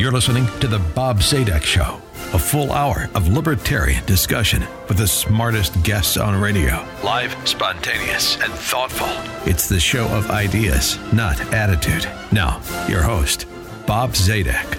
[0.00, 2.00] You're listening to The Bob Zadek Show,
[2.32, 6.82] a full hour of libertarian discussion with the smartest guests on radio.
[7.04, 9.08] Live, spontaneous, and thoughtful.
[9.46, 12.08] It's the show of ideas, not attitude.
[12.32, 13.44] Now, your host,
[13.86, 14.78] Bob Zadek.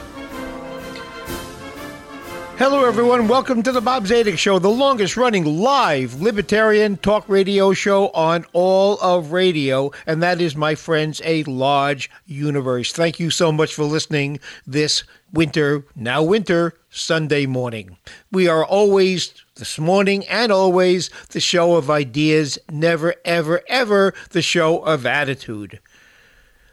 [2.62, 3.28] Hello, everyone.
[3.28, 8.46] Welcome to the Bob Zadek Show, the longest running live libertarian talk radio show on
[8.54, 9.90] all of radio.
[10.06, 12.94] And that is, my friends, a large universe.
[12.94, 15.04] Thank you so much for listening this
[15.34, 17.98] winter, now winter, Sunday morning.
[18.32, 24.44] We are always, this morning and always, the show of ideas, never, ever, ever the
[24.44, 25.80] show of attitude.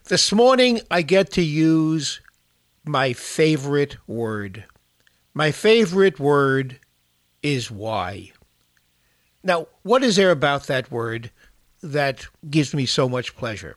[0.05, 2.21] This morning, I get to use
[2.85, 4.67] my favorite word.
[5.39, 6.81] My favorite word
[7.45, 8.33] is why.
[9.45, 11.31] Now, what is there about that word
[11.81, 13.77] that gives me so much pleasure?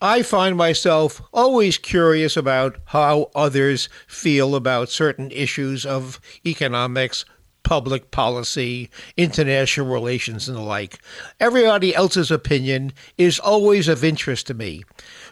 [0.00, 7.24] I find myself always curious about how others feel about certain issues of economics,
[7.64, 11.00] public policy, international relations, and the like.
[11.40, 14.84] Everybody else's opinion is always of interest to me,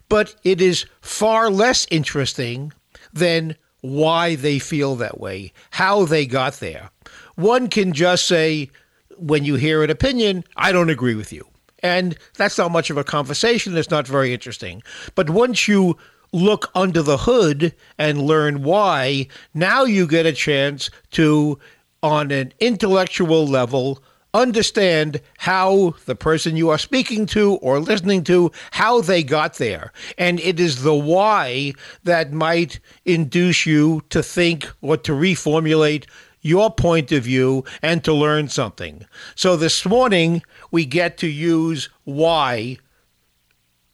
[0.09, 2.73] but it is far less interesting
[3.13, 3.55] than
[3.89, 6.91] why they feel that way, how they got there.
[7.37, 8.71] One can just say,
[9.17, 11.47] when you hear an opinion, I don't agree with you.
[11.83, 13.77] And that's not much of a conversation.
[13.77, 14.83] It's not very interesting.
[15.15, 15.97] But once you
[16.33, 21.59] look under the hood and learn why, now you get a chance to,
[22.03, 24.03] on an intellectual level,
[24.35, 29.93] understand how the person you are speaking to or listening to how they got there.
[30.17, 31.73] And it is the why
[32.05, 36.07] that might induce you to think or to reformulate
[36.41, 39.05] your point of view and to learn something.
[39.35, 42.79] So this morning we get to use why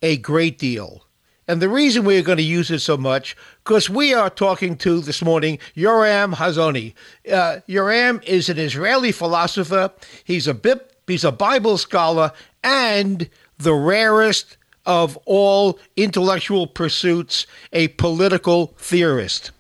[0.03, 1.04] a great deal
[1.47, 5.01] and the reason we're going to use it so much, because we are talking to
[5.01, 6.95] this morning Yoram Hazony.
[7.31, 9.91] Uh, Yoram is an Israeli philosopher.
[10.25, 12.33] He's a bib- he's a Bible scholar
[12.63, 13.29] and
[13.59, 14.57] the rarest
[14.87, 19.51] of all intellectual pursuits, a political theorist.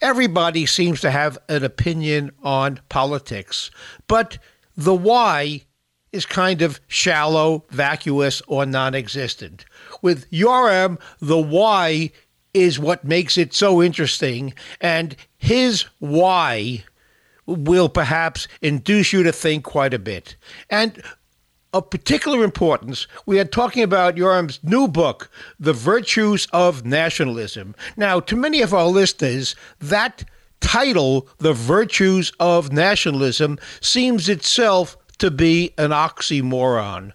[0.00, 3.70] Everybody seems to have an opinion on politics,
[4.06, 4.38] but
[4.76, 5.62] the why
[6.12, 9.64] is kind of shallow, vacuous, or non existent.
[10.02, 12.10] With Yoram, the why
[12.54, 16.84] is what makes it so interesting, and his why
[17.46, 20.36] will perhaps induce you to think quite a bit.
[20.68, 21.02] And
[21.72, 27.74] of particular importance, we are talking about Yoram's new book, The Virtues of Nationalism.
[27.96, 30.24] Now, to many of our listeners, that
[30.60, 37.12] title, The Virtues of Nationalism, seems itself to be an oxymoron.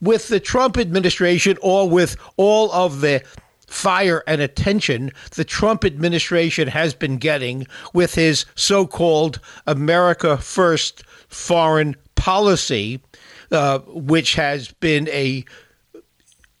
[0.00, 3.22] With the Trump administration or with all of the
[3.66, 11.02] fire and attention the Trump administration has been getting with his so called America First
[11.28, 13.00] foreign policy,
[13.52, 15.44] uh, which has been a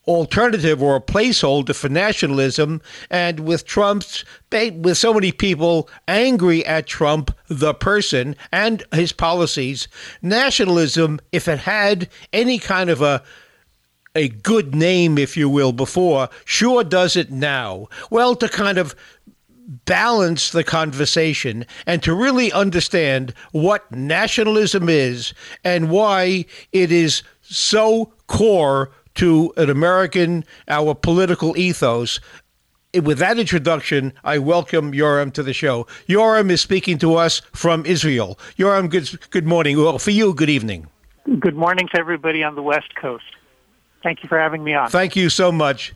[0.08, 2.80] alternative or a placeholder for nationalism.
[3.10, 9.86] And with Trump's, with so many people angry at Trump, the person, and his policies,
[10.22, 13.22] nationalism, if it had any kind of a
[14.14, 17.86] a good name, if you will, before, sure does it now.
[18.10, 18.96] Well, to kind of
[19.84, 28.12] balance the conversation and to really understand what nationalism is and why it is so
[28.26, 32.20] core to an American, our political ethos.
[32.94, 35.88] With that introduction, I welcome Yoram to the show.
[36.08, 38.38] Yoram is speaking to us from Israel.
[38.56, 39.76] Yoram, good, good morning.
[39.76, 40.86] Well, for you, good evening.
[41.40, 43.24] Good morning to everybody on the West Coast.
[44.04, 44.88] Thank you for having me on.
[44.88, 45.92] Thank you so much.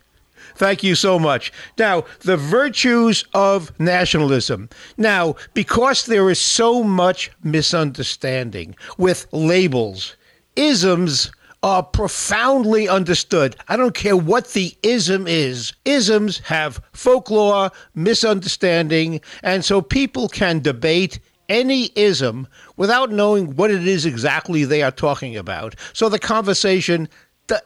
[0.55, 1.53] Thank you so much.
[1.79, 4.69] Now, the virtues of nationalism.
[4.97, 10.17] Now, because there is so much misunderstanding with labels,
[10.57, 11.31] isms
[11.63, 13.55] are profoundly understood.
[13.69, 15.73] I don't care what the ism is.
[15.85, 22.47] Isms have folklore, misunderstanding, and so people can debate any ism
[22.77, 25.75] without knowing what it is exactly they are talking about.
[25.93, 27.07] So the conversation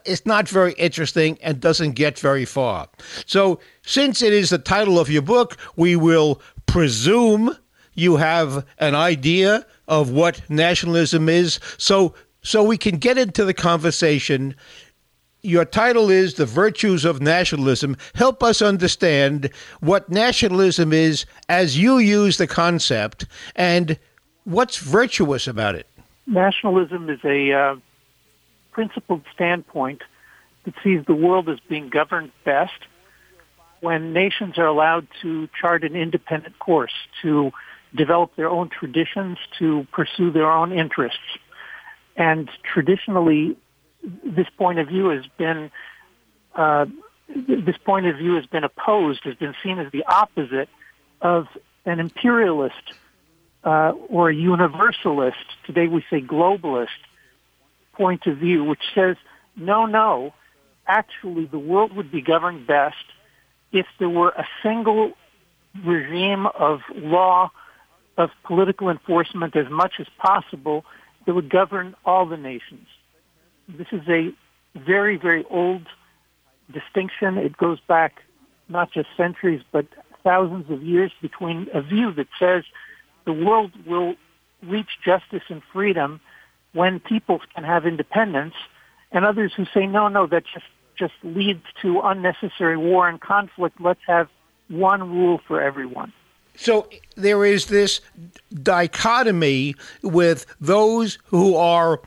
[0.04, 2.88] is not very interesting and doesn't get very far.
[3.26, 7.56] So, since it is the title of your book, we will presume
[7.94, 11.60] you have an idea of what nationalism is.
[11.78, 14.54] So, so we can get into the conversation.
[15.42, 17.96] Your title is The Virtues of Nationalism.
[18.14, 19.50] Help us understand
[19.80, 23.98] what nationalism is as you use the concept and
[24.44, 25.86] what's virtuous about it.
[26.26, 27.76] Nationalism is a uh,
[28.72, 30.02] principled standpoint
[30.64, 32.86] that sees the world as being governed best
[33.80, 36.92] when nations are allowed to chart an independent course,
[37.22, 37.52] to
[37.94, 41.38] develop their own traditions, to pursue their own interests.
[42.18, 43.56] And traditionally,
[44.02, 45.70] this point of view has been
[46.54, 46.86] uh,
[47.28, 50.68] this point of view has been opposed, has been seen as the opposite
[51.20, 51.46] of
[51.84, 52.74] an imperialist
[53.64, 55.36] uh, or a universalist.
[55.66, 56.88] Today we say globalist
[57.92, 59.16] point of view, which says,
[59.56, 60.32] no, no,
[60.86, 62.96] actually the world would be governed best
[63.72, 65.12] if there were a single
[65.84, 67.50] regime of law,
[68.16, 70.84] of political enforcement as much as possible
[71.28, 72.86] that would govern all the nations.
[73.68, 74.32] This is a
[74.74, 75.82] very, very old
[76.72, 77.36] distinction.
[77.36, 78.22] It goes back
[78.70, 79.84] not just centuries, but
[80.24, 82.64] thousands of years between a view that says
[83.26, 84.14] the world will
[84.62, 86.18] reach justice and freedom
[86.72, 88.54] when peoples can have independence,
[89.12, 90.64] and others who say, no, no, that just,
[90.98, 93.78] just leads to unnecessary war and conflict.
[93.82, 94.28] Let's have
[94.68, 96.10] one rule for everyone.
[96.58, 98.00] So there is this
[98.62, 102.00] dichotomy with those who are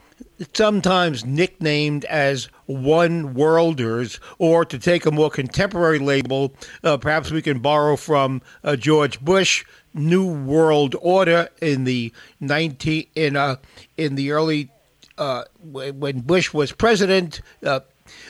[0.54, 6.54] sometimes nicknamed as one worlders, or to take a more contemporary label,
[6.84, 9.64] uh, perhaps we can borrow from uh, George Bush,
[9.94, 12.12] New World Order in the
[12.42, 13.56] 19 in uh,
[13.96, 14.70] in the early
[15.18, 17.42] uh, when Bush was president.
[17.64, 17.82] Uh,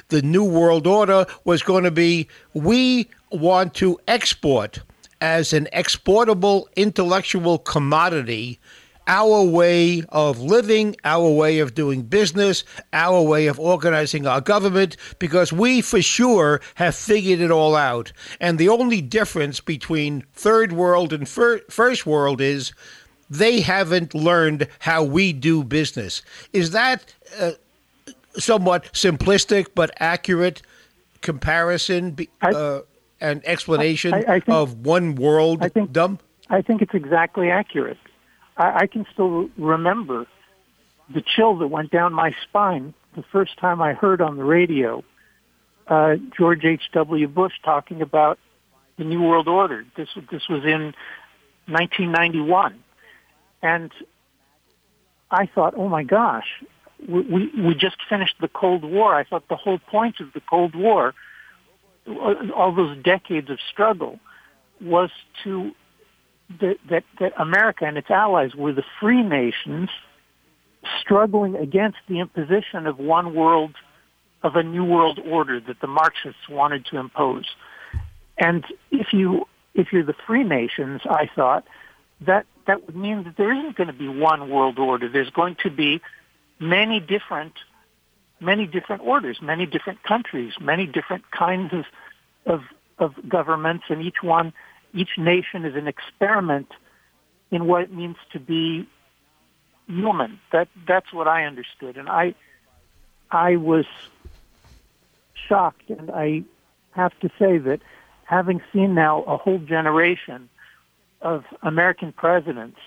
[0.09, 4.81] the New World Order was going to be we want to export
[5.21, 8.59] as an exportable intellectual commodity
[9.07, 12.63] our way of living, our way of doing business,
[12.94, 18.13] our way of organizing our government, because we for sure have figured it all out.
[18.39, 22.73] And the only difference between third world and fir- first world is
[23.29, 26.21] they haven't learned how we do business.
[26.53, 27.51] Is that uh,
[28.38, 30.62] somewhat simplistic but accurate
[31.21, 32.81] comparison uh,
[33.21, 36.19] and explanation I, I think, of one world I think, dumb?
[36.50, 37.97] I think it's exactly accurate.
[38.57, 40.25] I, I can still remember
[41.13, 45.03] the chill that went down my spine the first time I heard on the radio
[45.88, 47.27] uh, George H.W.
[47.27, 48.39] Bush talking about
[48.97, 49.85] the New World Order.
[49.97, 50.94] This this was in
[51.68, 52.81] 1991,
[53.62, 53.91] and
[55.29, 56.47] I thought, oh my gosh,
[57.07, 59.13] we, we we just finished the Cold War.
[59.13, 61.13] I thought the whole point of the Cold War,
[62.07, 64.19] Uh, all those decades of struggle,
[64.81, 65.09] was
[65.44, 65.71] to
[66.59, 69.89] that, that, that America and its allies were the free nations
[71.00, 73.75] struggling against the imposition of one world,
[74.44, 77.45] of a new world order that the Marxists wanted to impose.
[78.38, 81.65] And if you if you're the free nations, I thought
[82.21, 85.07] that that would mean that there isn't going to be one world order.
[85.07, 86.01] There's going to be
[86.59, 87.54] many different
[88.41, 91.85] many different orders, many different countries, many different kinds of
[92.45, 92.61] of,
[92.97, 94.51] of governments, and each one
[94.93, 96.69] each nation is an experiment
[97.51, 98.88] in what it means to be
[99.88, 100.39] human.
[100.51, 102.35] That that's what I understood, and I
[103.29, 103.85] I was
[105.47, 106.44] shocked, and I
[106.91, 107.79] have to say that
[108.25, 110.49] having seen now a whole generation
[111.21, 112.79] of American presidents,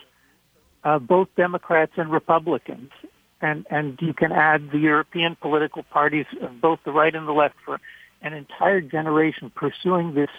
[0.82, 2.90] uh, both Democrats and Republicans,
[3.44, 7.32] and and you can add the European political parties of both the right and the
[7.32, 7.78] left for
[8.22, 10.30] an entire generation pursuing this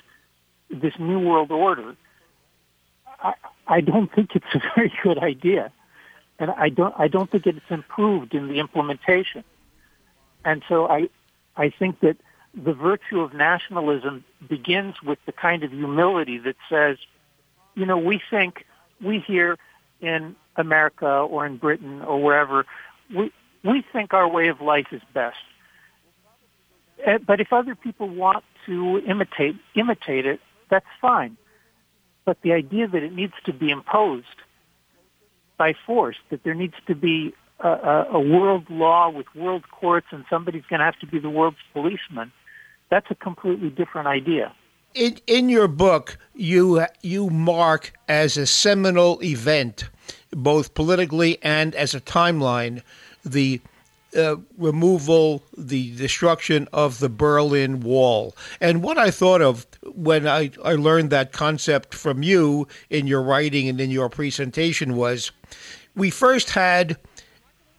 [0.72, 1.96] this new world order,
[3.22, 3.34] I,
[3.68, 5.72] I don't think it's a very good idea,
[6.40, 9.44] and I don't I don't think it's improved in the implementation.
[10.44, 11.10] And so I
[11.56, 12.18] I think that
[12.56, 16.98] the virtue of nationalism begins with the kind of humility that says,
[17.76, 18.66] you know, we think
[19.00, 19.58] we here
[20.02, 22.66] in America or in Britain or wherever
[23.14, 23.32] we
[23.64, 25.38] we think our way of life is best.
[27.06, 31.38] Eh, but if other people want to imitate imitate it, that's fine.
[32.26, 34.26] But the idea that it needs to be imposed
[35.58, 40.08] by force, that there needs to be a, a, a world law with world courts
[40.12, 42.32] and somebody's going to have to be the world's policeman,
[42.90, 44.54] that's a completely different idea.
[44.94, 49.90] In, in your book, you you mark as a seminal event,
[50.32, 52.82] both politically and as a timeline,
[53.24, 53.62] the
[54.16, 58.36] uh, removal, the destruction of the Berlin Wall.
[58.62, 63.22] And what I thought of when I, I learned that concept from you in your
[63.22, 65.32] writing and in your presentation was
[65.96, 66.98] we first had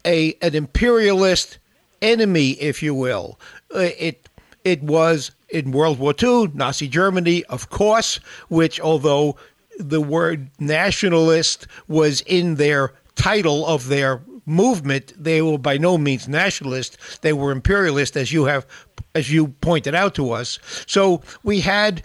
[0.05, 1.59] a an imperialist
[2.03, 3.39] enemy, if you will.
[3.75, 4.29] Uh, it
[4.65, 8.17] it was in World War II, Nazi Germany, of course,
[8.49, 9.37] which although
[9.79, 16.29] the word nationalist was in their title of their movement, they were by no means
[16.29, 16.97] nationalist.
[17.23, 18.67] They were imperialist, as you have,
[19.15, 20.59] as you pointed out to us.
[20.87, 22.03] So we had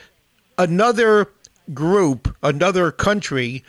[0.58, 1.28] another
[1.74, 3.64] group, another country,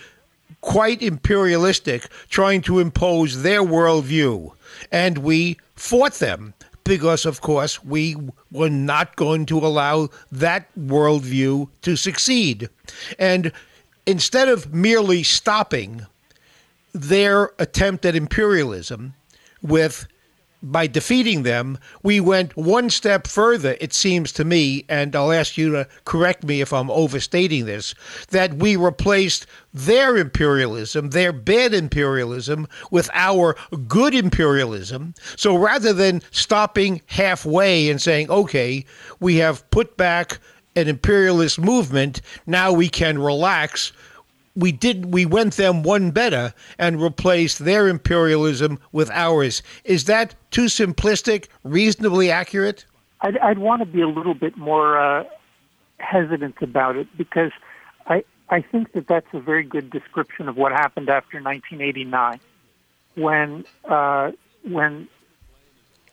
[0.62, 4.52] quite imperialistic, trying to impose their worldview.
[4.90, 6.54] And we fought them
[6.84, 8.16] because, of course, we
[8.50, 12.68] were not going to allow that worldview to succeed.
[13.18, 13.52] And
[14.06, 16.06] instead of merely stopping
[16.92, 19.14] their attempt at imperialism
[19.62, 20.06] with
[20.62, 25.58] by defeating them, we went one step further, it seems to me, and I'll ask
[25.58, 27.94] you to correct me if I'm overstating this,
[28.30, 33.56] that we replaced their imperialism, their bad imperialism, with our
[33.88, 35.14] good imperialism.
[35.36, 38.84] So rather than stopping halfway and saying, okay,
[39.18, 40.38] we have put back
[40.76, 43.92] an imperialist movement, now we can relax
[44.54, 49.62] we did we went them one better and replaced their imperialism with ours.
[49.84, 51.46] Is that too simplistic?
[51.64, 52.84] Reasonably accurate?
[53.22, 55.24] I'd, I'd want to be a little bit more uh,
[55.98, 57.52] hesitant about it because
[58.06, 62.40] I I think that that's a very good description of what happened after 1989,
[63.14, 64.32] when uh,
[64.64, 65.08] when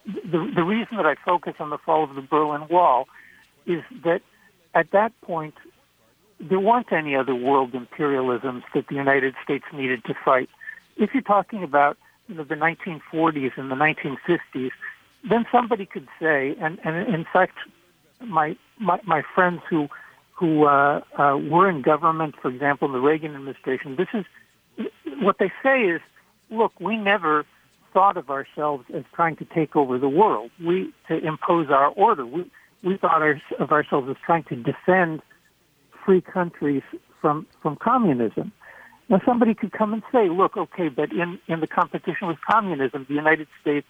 [0.06, 3.08] the the reason that I focus on the fall of the Berlin Wall
[3.66, 4.22] is that
[4.74, 5.56] at that point
[6.40, 10.50] there weren't any other world imperialisms that the United States needed to fight.
[10.96, 11.98] If you're talking about
[12.28, 14.72] you know, the 1940s and the 1950s,
[15.30, 17.58] then somebody could say, and, and in fact,
[18.22, 19.90] my, my, my friends who,
[20.32, 24.26] who uh, uh, were in government, for example, in the Reagan administration, this is
[25.20, 26.02] what they say is,
[26.50, 27.46] look, we never
[27.94, 32.26] thought of ourselves as trying to take over the world, we to impose our order.
[32.26, 32.50] We,
[32.84, 33.22] we thought
[33.60, 35.22] of ourselves as trying to defend
[36.06, 36.84] free countries
[37.22, 38.52] from from communism.
[39.10, 43.06] Now, somebody could come and say, "Look, okay, but in in the competition with communism,
[43.08, 43.88] the United States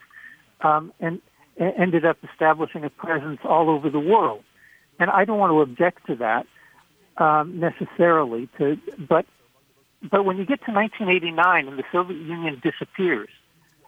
[0.62, 1.22] um, and
[1.58, 4.44] ended up establishing a presence all over the world."
[5.00, 6.46] And I don't want to object to that
[7.18, 8.50] um, necessarily.
[8.58, 9.26] To but
[10.02, 13.30] but when you get to 1989 and the Soviet Union disappears,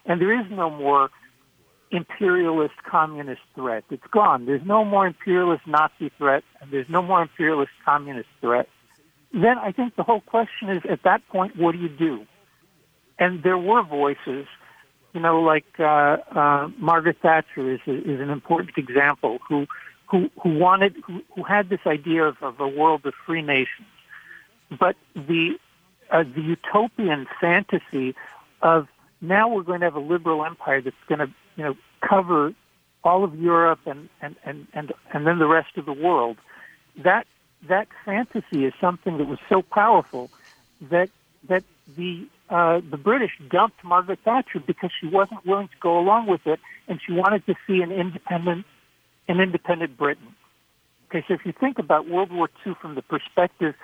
[0.06, 1.10] and there is no more
[1.92, 3.84] imperialist communist threat.
[3.90, 4.46] It's gone.
[4.46, 8.68] There's no more imperialist Nazi threat, and there's no more imperialist communist threat.
[9.34, 12.26] Then I think the whole question is at that point, what do you do?
[13.20, 14.48] And there were voices,
[15.14, 19.68] you know, like uh, uh, Margaret Thatcher is, is an important example who
[20.10, 23.88] who, who wanted who, who had this idea of, of a world of free nations,
[24.78, 25.58] but the
[26.10, 28.14] uh, the utopian fantasy
[28.62, 28.88] of
[29.22, 31.76] now we're going to have a liberal empire that's going to you know,
[32.08, 32.54] cover
[33.04, 36.38] all of Europe and, and, and, and, and then the rest of the world.
[37.04, 37.26] That,
[37.68, 40.30] that fantasy is something that was so powerful
[40.90, 41.10] that,
[41.48, 41.64] that
[41.98, 46.46] the, uh, the British dumped Margaret Thatcher because she wasn't willing to go along with
[46.46, 48.66] it and she wanted to see an independent,
[49.28, 50.36] an independent Britain.
[51.10, 53.76] Okay, so if you think about World War II from the perspective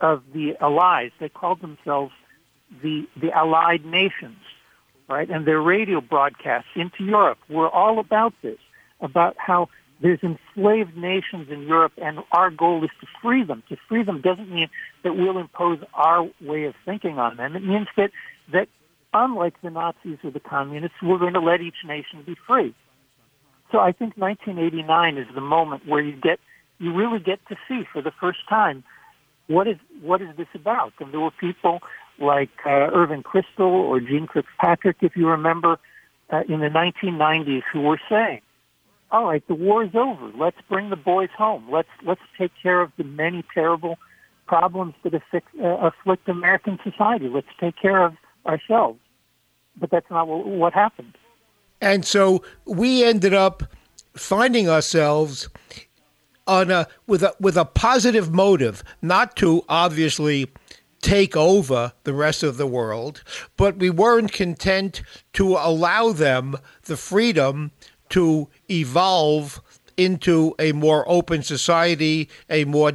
[0.00, 2.12] of the Allies, they called themselves
[2.82, 4.38] the, the Allied nations
[5.08, 5.28] right?
[5.28, 8.58] And their radio broadcasts into Europe were all about this,
[9.00, 9.68] about how
[10.00, 13.62] there's enslaved nations in Europe, and our goal is to free them.
[13.68, 14.68] To free them doesn't mean
[15.04, 17.56] that we'll impose our way of thinking on them.
[17.56, 18.10] It means that
[18.52, 18.68] that
[19.14, 22.74] unlike the Nazis or the communists, we're going to let each nation be free.
[23.72, 26.38] So I think 1989 is the moment where you get
[26.78, 28.84] you really get to see for the first time
[29.46, 30.92] what is what is this about.
[31.00, 31.80] And there were people
[32.18, 35.78] like uh, Irving Kristol or Jeane Kirkpatrick, if you remember,
[36.30, 38.40] uh, in the 1990s, who were saying,
[39.10, 40.30] "All right, the war is over.
[40.36, 41.70] Let's bring the boys home.
[41.70, 43.98] Let's let's take care of the many terrible
[44.46, 47.28] problems that afflict, uh, afflict American society.
[47.28, 48.14] Let's take care of
[48.46, 48.98] ourselves."
[49.78, 51.14] But that's not what, what happened.
[51.80, 53.62] And so we ended up
[54.14, 55.48] finding ourselves
[56.46, 60.50] on a with a with a positive motive, not to obviously
[61.02, 63.22] take over the rest of the world,
[63.56, 65.02] but we weren't content
[65.34, 67.70] to allow them the freedom
[68.08, 69.60] to evolve
[69.96, 72.92] into a more open society, a more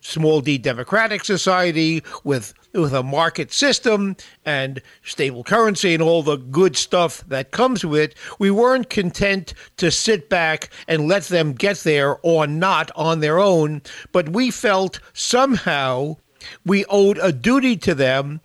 [0.00, 6.36] small d democratic society with with a market system and stable currency and all the
[6.36, 11.52] good stuff that comes with it, we weren't content to sit back and let them
[11.52, 16.16] get there or not on their own, but we felt somehow
[16.64, 18.40] we owed a duty to them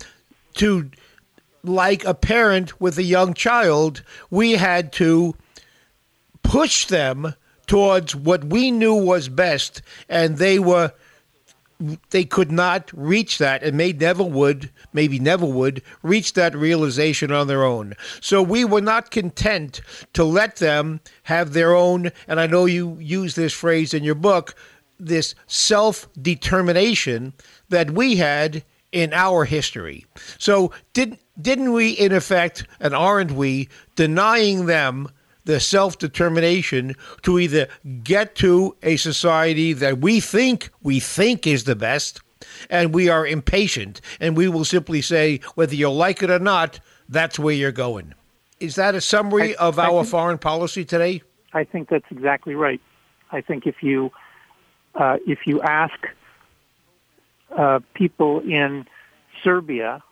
[0.55, 0.89] to,
[1.63, 5.35] like a parent with a young child, we had to
[6.43, 7.33] push them
[7.67, 10.91] towards what we knew was best, and they were
[12.11, 17.31] they could not reach that, and may never would, maybe never would, reach that realization
[17.31, 17.93] on their own.
[18.21, 19.81] So we were not content
[20.13, 24.15] to let them have their own, and I know you use this phrase in your
[24.15, 24.55] book,
[24.99, 27.33] this self determination
[27.69, 30.05] that we had in our history.
[30.37, 35.09] So did didn't we in effect and aren't we denying them
[35.45, 37.67] the self determination to either
[38.03, 42.21] get to a society that we think we think is the best
[42.69, 46.79] and we are impatient and we will simply say whether you like it or not
[47.09, 48.13] that's where you're going.
[48.59, 51.21] Is that a summary I, of I our think, foreign policy today?
[51.53, 52.81] I think that's exactly right.
[53.31, 54.11] I think if you
[54.95, 55.95] uh, if you ask
[57.57, 58.85] uh, people in
[59.43, 60.03] Serbia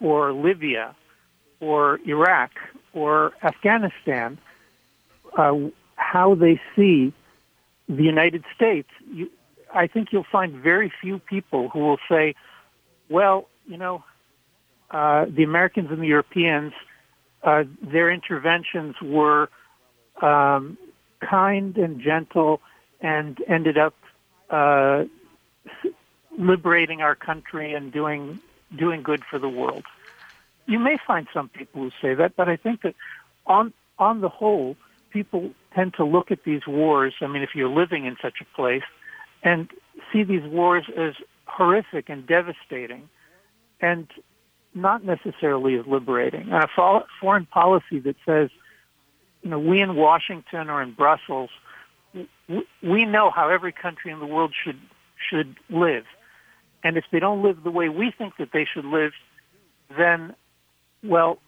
[0.00, 0.94] or Libya
[1.60, 2.50] or Iraq
[2.92, 4.38] or Afghanistan
[5.36, 5.54] uh,
[5.96, 7.12] how they see
[7.88, 9.30] the United States, you,
[9.74, 12.34] I think you'll find very few people who will say,
[13.08, 14.04] well, you know,
[14.90, 16.72] uh, the Americans and the Europeans,
[17.42, 19.50] uh, their interventions were
[20.22, 20.78] um,
[21.20, 22.60] kind and gentle
[23.00, 23.94] and ended up
[24.50, 25.04] uh,
[26.36, 28.40] liberating our country and doing
[28.76, 29.84] doing good for the world.
[30.66, 32.94] You may find some people who say that, but I think that
[33.46, 34.76] on on the whole,
[35.10, 37.14] people tend to look at these wars.
[37.20, 38.82] I mean, if you're living in such a place,
[39.42, 39.68] and
[40.12, 41.14] see these wars as
[41.46, 43.08] horrific and devastating,
[43.80, 44.06] and
[44.74, 46.52] not necessarily as liberating.
[46.52, 48.50] And a foreign policy that says,
[49.42, 51.50] you know, we in Washington or in Brussels,
[52.82, 54.80] we know how every country in the world should
[55.28, 56.04] should live,
[56.82, 59.12] and if they don't live the way we think that they should live,
[59.96, 60.34] then,
[61.02, 61.38] well,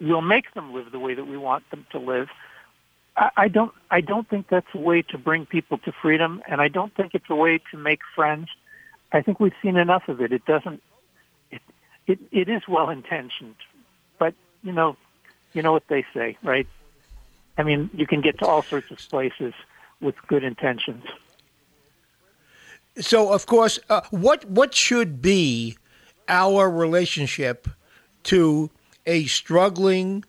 [0.00, 2.28] we'll make them live the way that we want them to live.
[3.16, 3.72] I don't.
[3.92, 7.14] I don't think that's a way to bring people to freedom, and I don't think
[7.14, 8.48] it's a way to make friends.
[9.12, 10.32] I think we've seen enough of it.
[10.32, 10.82] It doesn't.
[11.52, 11.62] It
[12.08, 13.54] it, it is well intentioned,
[14.18, 14.96] but you know,
[15.52, 16.66] you know what they say, right?
[17.56, 19.54] I mean, you can get to all sorts of places
[20.00, 21.04] with good intentions.
[22.98, 25.76] So, of course, uh, what what should be
[26.28, 27.68] our relationship
[28.24, 28.70] to
[29.06, 30.24] a struggling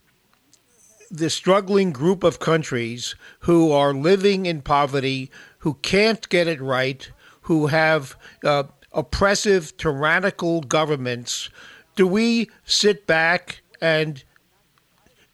[1.12, 7.12] the struggling group of countries who are living in poverty, who can't get it right,
[7.42, 11.50] who have uh, oppressive, tyrannical governments,
[11.96, 14.24] do we sit back and,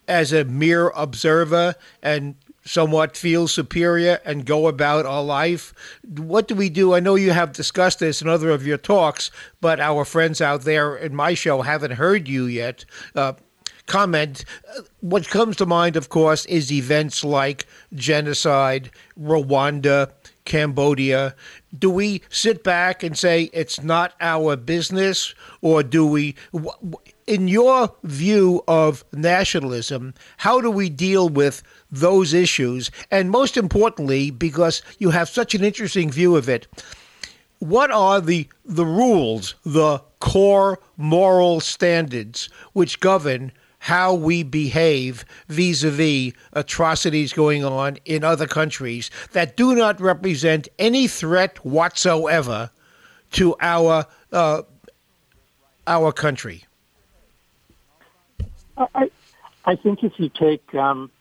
[0.07, 5.73] as a mere observer, and somewhat feel superior and go about our life?
[6.03, 6.93] What do we do?
[6.93, 10.61] I know you have discussed this in other of your talks, but our friends out
[10.61, 12.85] there in my show haven't heard you yet.
[13.15, 13.33] Uh,
[13.85, 14.45] comment.
[15.01, 20.11] What comes to mind, of course, is events like genocide, Rwanda,
[20.45, 21.35] Cambodia.
[21.77, 26.35] Do we sit back and say it's not our business, or do we?
[27.27, 32.91] In your view of nationalism, how do we deal with those issues?
[33.09, 36.67] And most importantly, because you have such an interesting view of it,
[37.59, 45.83] what are the the rules, the core moral standards which govern how we behave vis
[45.83, 52.69] a vis atrocities going on in other countries that do not represent any threat whatsoever
[53.31, 54.61] to our uh,
[55.87, 56.63] our country.
[58.93, 59.11] I,
[59.65, 61.11] I think if you take um,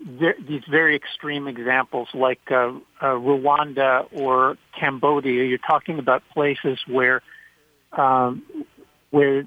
[0.00, 7.22] these very extreme examples like uh, uh, Rwanda or Cambodia, you're talking about places where
[7.92, 8.42] um,
[9.10, 9.44] where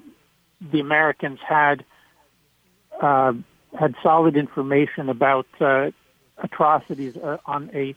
[0.60, 1.84] the Americans had
[3.00, 3.32] uh,
[3.78, 5.90] had solid information about uh,
[6.38, 7.94] atrocities uh, on a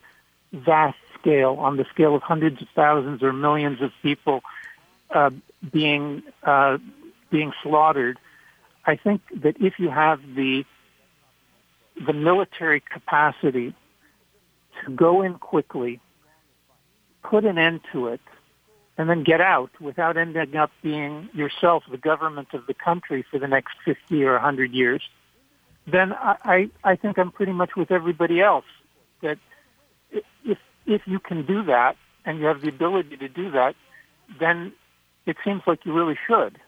[0.51, 4.41] vast scale, on the scale of hundreds of thousands or millions of people
[5.11, 5.29] uh,
[5.71, 6.23] being
[7.29, 8.17] being slaughtered.
[8.85, 10.63] I think that if you have the
[12.05, 13.75] the military capacity
[14.85, 15.99] to go in quickly,
[17.23, 18.21] put an end to it,
[18.97, 23.39] and then get out without ending up being yourself the government of the country for
[23.39, 25.01] the next 50 or 100 years,
[25.87, 26.35] then I,
[26.83, 28.65] I, I think I'm pretty much with everybody else
[29.21, 29.37] that
[30.11, 33.75] if, if you can do that and you have the ability to do that,
[34.39, 34.73] then
[35.25, 36.59] it seems like you really should.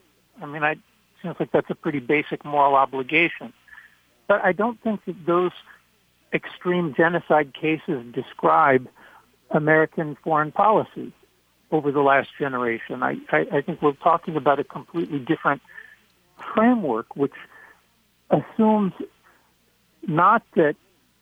[0.41, 0.75] I mean, I,
[1.21, 3.53] seems like that's a pretty basic moral obligation.
[4.27, 5.51] But I don't think that those
[6.33, 8.87] extreme genocide cases describe
[9.49, 11.11] American foreign policy
[11.71, 13.03] over the last generation.
[13.03, 15.61] I, I, I think we're talking about a completely different
[16.53, 17.33] framework, which
[18.29, 18.93] assumes
[20.07, 20.75] not that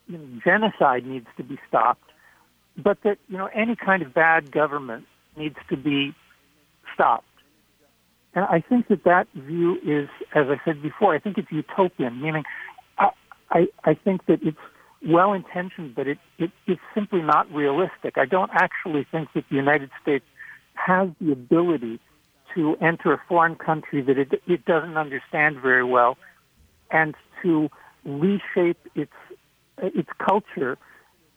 [0.08, 2.10] you know, genocide needs to be stopped,
[2.76, 6.14] but that you know any kind of bad government needs to be
[6.94, 7.26] stopped.
[8.34, 12.20] And I think that that view is, as I said before, I think it's utopian.
[12.20, 12.44] Meaning,
[12.98, 13.10] I
[13.50, 14.58] I, I think that it's
[15.06, 18.16] well intentioned, but it, it, it's simply not realistic.
[18.16, 20.24] I don't actually think that the United States
[20.74, 22.00] has the ability
[22.54, 26.16] to enter a foreign country that it, it doesn't understand very well
[26.90, 27.68] and to
[28.04, 29.12] reshape its
[29.78, 30.76] its culture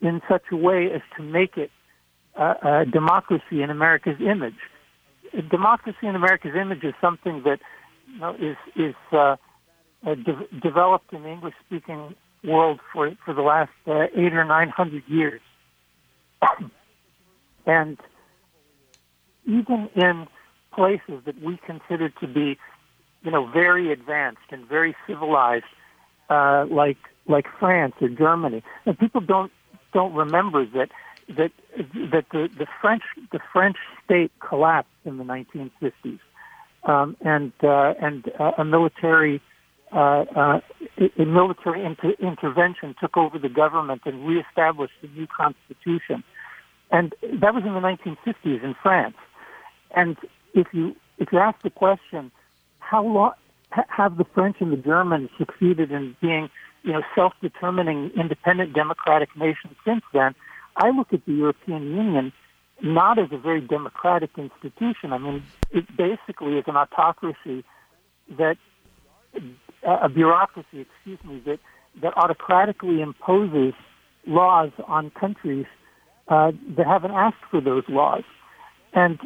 [0.00, 1.70] in such a way as to make it
[2.36, 4.58] uh, a democracy in America's image.
[5.42, 7.58] Democracy in America's image is something that
[8.12, 9.36] you know, is is uh,
[10.06, 14.44] uh, de- developed in the English speaking world for for the last uh, eight or
[14.44, 15.40] nine hundred years,
[17.66, 17.98] and
[19.46, 20.26] even in
[20.74, 22.58] places that we consider to be,
[23.22, 25.64] you know, very advanced and very civilized,
[26.28, 29.52] uh, like like France or Germany, and people don't
[29.92, 30.90] don't remember that
[31.28, 31.52] that
[32.12, 36.20] that the, the French the French state collapsed in the 1950s,
[36.84, 39.40] um, and uh, and uh, a military
[39.92, 40.60] uh, uh,
[41.18, 46.24] a military inter- intervention took over the government and reestablished a new constitution,
[46.90, 49.16] and that was in the 1950s in France.
[49.94, 50.16] And
[50.54, 52.32] if you if you ask the question,
[52.80, 53.32] how long
[53.70, 56.50] have the French and the Germans succeeded in being
[56.82, 60.34] you know self-determining independent democratic nations since then?
[60.76, 62.32] I look at the European Union
[62.82, 65.12] not as a very democratic institution.
[65.12, 67.64] I mean, it basically is an autocracy
[68.36, 68.56] that
[69.86, 71.58] a bureaucracy, excuse me, that
[72.02, 73.74] that autocratically imposes
[74.26, 75.66] laws on countries
[76.28, 78.24] uh, that haven't asked for those laws,
[78.92, 79.18] and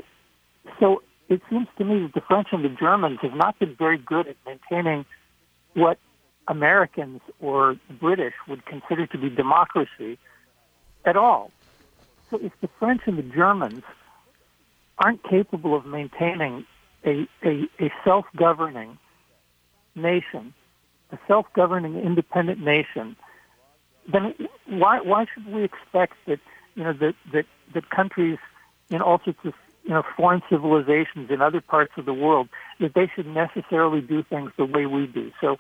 [0.79, 3.99] so it seems to me that the French and the Germans have not been very
[3.99, 5.05] good at maintaining
[5.75, 5.99] what
[6.49, 10.19] Americans or British would consider to be democracy
[11.09, 11.51] at all.
[12.31, 13.83] So if the French and the Germans
[14.99, 16.67] aren't capable of maintaining
[17.05, 18.99] a, a, a self-governing
[19.95, 20.53] nation,
[21.11, 23.17] a self-governing independent nation,
[24.13, 24.35] then
[24.67, 26.41] why, why should we expect that,
[26.75, 28.39] you know, that, that, that countries
[28.91, 32.93] in all sorts of you know, foreign civilizations in other parts of the world that
[32.93, 35.33] they should necessarily do things the way we do.
[35.41, 35.57] So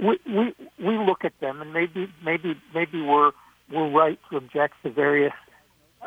[0.00, 3.32] we we we look at them and maybe maybe maybe we're
[3.72, 5.32] we're right to object to various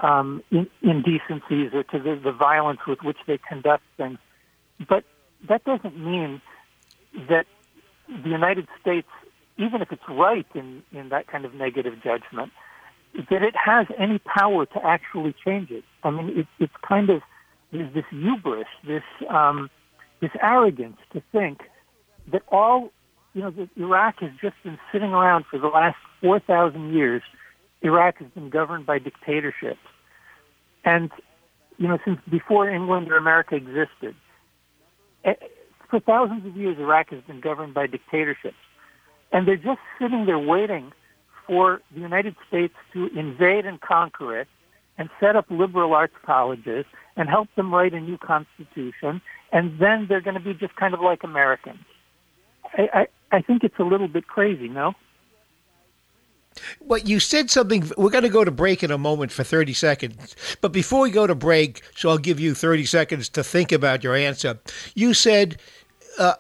[0.01, 4.17] um, in, indecencies or to the, the violence with which they conduct things,
[4.89, 5.03] but
[5.47, 6.41] that doesn't mean
[7.29, 7.45] that
[8.07, 9.07] the United States,
[9.57, 12.51] even if it's right in in that kind of negative judgment,
[13.29, 15.83] that it has any power to actually change it.
[16.03, 17.21] I mean, it, it's kind of
[17.71, 19.69] this hubris, this um,
[20.21, 21.61] this arrogance to think
[22.31, 22.91] that all
[23.33, 27.21] you know that Iraq has just been sitting around for the last four thousand years.
[27.83, 29.79] Iraq has been governed by dictatorships,
[30.85, 31.11] and
[31.77, 34.15] you know since before England or America existed,
[35.25, 35.33] eh,
[35.89, 38.57] for thousands of years Iraq has been governed by dictatorships,
[39.31, 40.91] and they're just sitting there waiting
[41.45, 44.47] for the United States to invade and conquer it
[44.97, 50.05] and set up liberal arts colleges and help them write a new constitution, and then
[50.07, 51.83] they're going to be just kind of like Americans.
[52.77, 54.93] I, I, I think it's a little bit crazy, no?
[56.79, 57.91] Well, you said something.
[57.97, 60.35] We're going to go to break in a moment for 30 seconds.
[60.61, 64.03] But before we go to break, so I'll give you 30 seconds to think about
[64.03, 64.59] your answer.
[64.95, 65.57] You said
[66.17, 66.35] uh,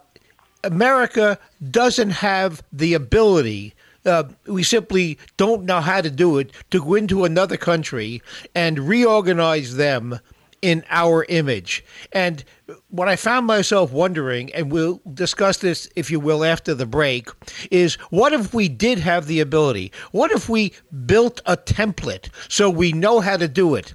[0.63, 1.39] America
[1.71, 3.73] doesn't have the ability
[4.05, 8.21] uh, we simply don't know how to do it to go into another country
[8.53, 10.19] and reorganize them
[10.63, 11.83] in our image.
[12.13, 12.43] And
[12.89, 17.29] what I found myself wondering, and we'll discuss this, if you will, after the break,
[17.69, 19.91] is what if we did have the ability?
[20.13, 20.71] What if we
[21.05, 23.93] built a template so we know how to do it?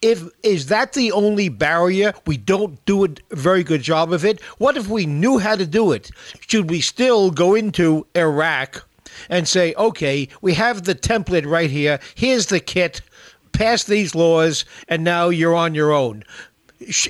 [0.00, 4.40] if is that the only barrier we don't do a very good job of it
[4.58, 6.08] what if we knew how to do it
[6.46, 8.86] should we still go into iraq
[9.28, 13.00] and say okay we have the template right here here's the kit
[13.58, 16.22] pass these laws and now you're on your own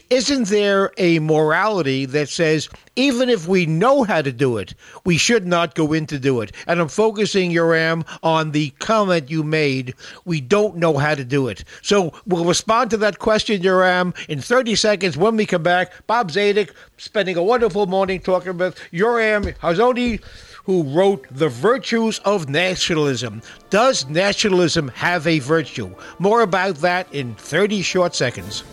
[0.09, 5.19] isn't there a morality that says even if we know how to do it, we
[5.19, 6.53] should not go in to do it?
[6.67, 9.95] And I'm focusing, Yoram, on the comment you made.
[10.25, 11.65] We don't know how to do it.
[11.83, 15.93] So we'll respond to that question, Yoram, in 30 seconds when we come back.
[16.07, 20.23] Bob Zadek spending a wonderful morning talking with Yoram Hazony
[20.69, 23.41] who wrote The Virtues of Nationalism.
[23.71, 25.95] Does nationalism have a virtue?
[26.19, 28.65] More about that in 30 short seconds.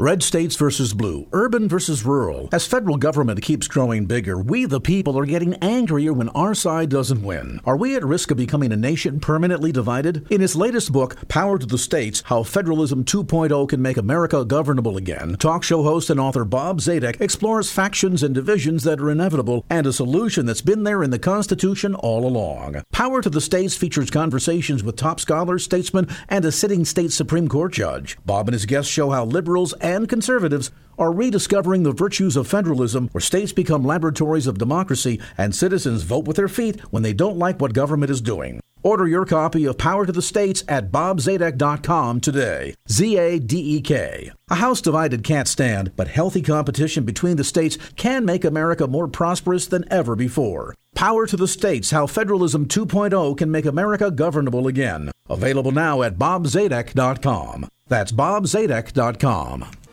[0.00, 2.48] Red states versus blue, urban versus rural.
[2.52, 6.88] As federal government keeps growing bigger, we the people are getting angrier when our side
[6.88, 7.60] doesn't win.
[7.64, 10.24] Are we at risk of becoming a nation permanently divided?
[10.30, 14.96] In his latest book, Power to the States How Federalism 2.0 Can Make America Governable
[14.96, 19.66] Again, talk show host and author Bob Zadek explores factions and divisions that are inevitable
[19.68, 22.84] and a solution that's been there in the Constitution all along.
[22.92, 27.48] Power to the States features conversations with top scholars, statesmen, and a sitting state Supreme
[27.48, 28.16] Court judge.
[28.24, 29.74] Bob and his guests show how liberals
[30.06, 36.02] conservatives are rediscovering the virtues of federalism, where states become laboratories of democracy and citizens
[36.02, 38.60] vote with their feet when they don't like what government is doing.
[38.82, 42.74] Order your copy of Power to the States at bobzadek.com today.
[42.88, 44.30] Z A D E K.
[44.50, 49.08] A house divided can't stand, but healthy competition between the states can make America more
[49.08, 50.74] prosperous than ever before.
[50.94, 55.10] Power to the States How Federalism 2.0 Can Make America Governable Again.
[55.28, 57.68] Available now at bobzadek.com.
[57.88, 59.87] That's bobzadek.com.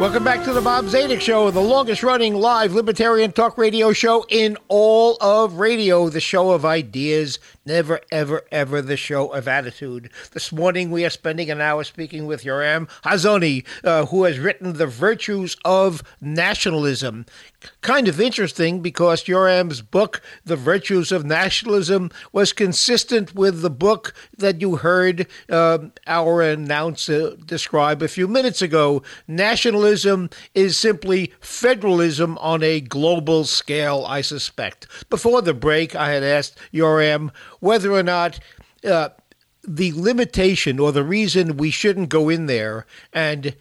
[0.00, 4.26] Welcome back to the Bob Zadek Show, the longest running live libertarian talk radio show
[4.28, 10.10] in all of radio, the show of ideas, never, ever, ever the show of attitude.
[10.32, 14.72] This morning we are spending an hour speaking with Yoram Hazony, uh, who has written
[14.72, 17.24] The Virtues of Nationalism
[17.80, 24.14] kind of interesting because Yoram's book, The Virtues of Nationalism, was consistent with the book
[24.36, 29.02] that you heard uh, our announcer describe a few minutes ago.
[29.28, 34.86] Nationalism is simply federalism on a global scale, I suspect.
[35.10, 38.40] Before the break, I had asked Yoram whether or not.
[38.84, 39.10] Uh,
[39.66, 43.56] the limitation or the reason we shouldn't go in there and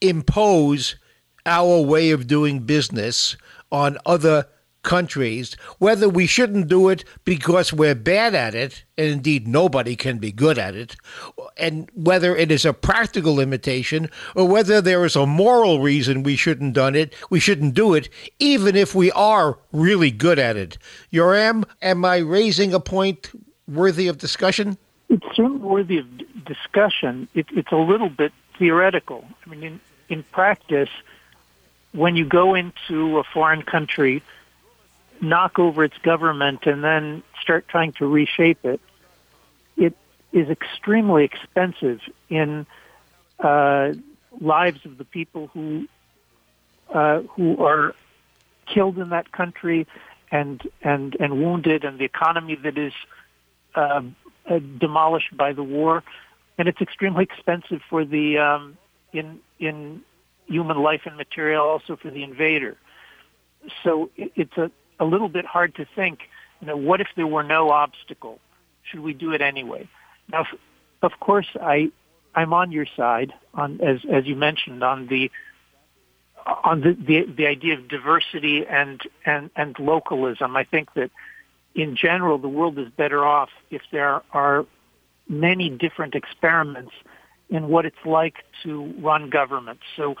[0.00, 0.96] impose
[1.46, 3.36] our way of doing business
[3.70, 4.46] on other
[4.84, 10.18] countries, whether we shouldn't do it because we're bad at it, and indeed nobody can
[10.18, 10.94] be good at it,
[11.56, 16.36] and whether it is a practical limitation or whether there is a moral reason we
[16.36, 20.76] shouldn't done it, we shouldn't do it, even if we are really good at it.
[21.12, 23.30] Yoram, am I raising a point
[23.66, 24.76] worthy of discussion?
[25.08, 26.06] It's certainly worthy of
[26.44, 27.28] discussion.
[27.34, 29.24] It, it's a little bit theoretical.
[29.46, 30.90] I mean, in, in practice,
[31.92, 34.22] when you go into a foreign country,
[35.20, 38.80] knock over its government, and then start trying to reshape it,
[39.76, 39.96] it
[40.32, 42.66] is extremely expensive in
[43.38, 43.92] uh,
[44.40, 45.86] lives of the people who
[46.92, 47.94] uh, who are
[48.72, 49.86] killed in that country
[50.30, 52.92] and and and wounded, and the economy that is
[53.74, 54.02] uh,
[54.48, 56.02] uh demolished by the war,
[56.58, 58.76] and it's extremely expensive for the um,
[59.12, 60.02] in in
[60.46, 62.76] human life and material also for the invader.
[63.82, 64.70] So it's a,
[65.00, 66.20] a little bit hard to think,
[66.60, 68.38] you know, what if there were no obstacle?
[68.84, 69.88] Should we do it anyway?
[70.30, 70.46] Now,
[71.02, 71.90] of course, I,
[72.34, 75.30] I'm on your side on, as, as you mentioned, on the,
[76.46, 80.56] on the, the, the idea of diversity and, and, and localism.
[80.56, 81.10] I think that
[81.74, 84.66] in general, the world is better off if there are
[85.28, 86.92] many different experiments
[87.48, 89.80] in what it's like to run government.
[89.96, 90.16] So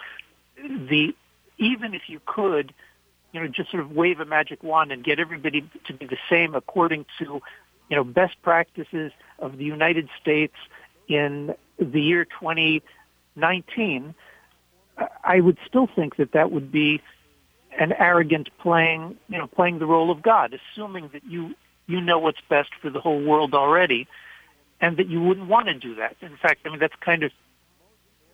[0.56, 1.14] the
[1.58, 2.74] even if you could,
[3.34, 6.16] you know, just sort of wave a magic wand and get everybody to be the
[6.30, 7.42] same according to,
[7.90, 10.54] you know, best practices of the United States
[11.08, 14.14] in the year 2019,
[15.24, 17.02] I would still think that that would be
[17.76, 22.20] an arrogant playing, you know, playing the role of God, assuming that you you know
[22.20, 24.06] what's best for the whole world already,
[24.80, 26.16] and that you wouldn't want to do that.
[26.22, 27.32] In fact, I mean that's kind of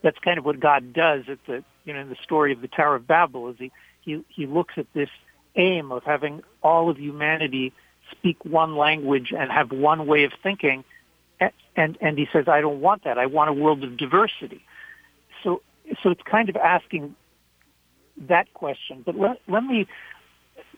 [0.02, 2.68] that's kind of what God does at the you know in the story of the
[2.68, 5.10] Tower of Babel is he he he looks at this
[5.56, 7.72] aim of having all of humanity
[8.12, 10.84] speak one language and have one way of thinking
[11.76, 13.18] and and he says I don't want that.
[13.18, 14.62] I want a world of diversity.
[15.42, 15.62] So
[16.02, 17.14] so it's kind of asking
[18.28, 19.02] that question.
[19.04, 19.86] But let let me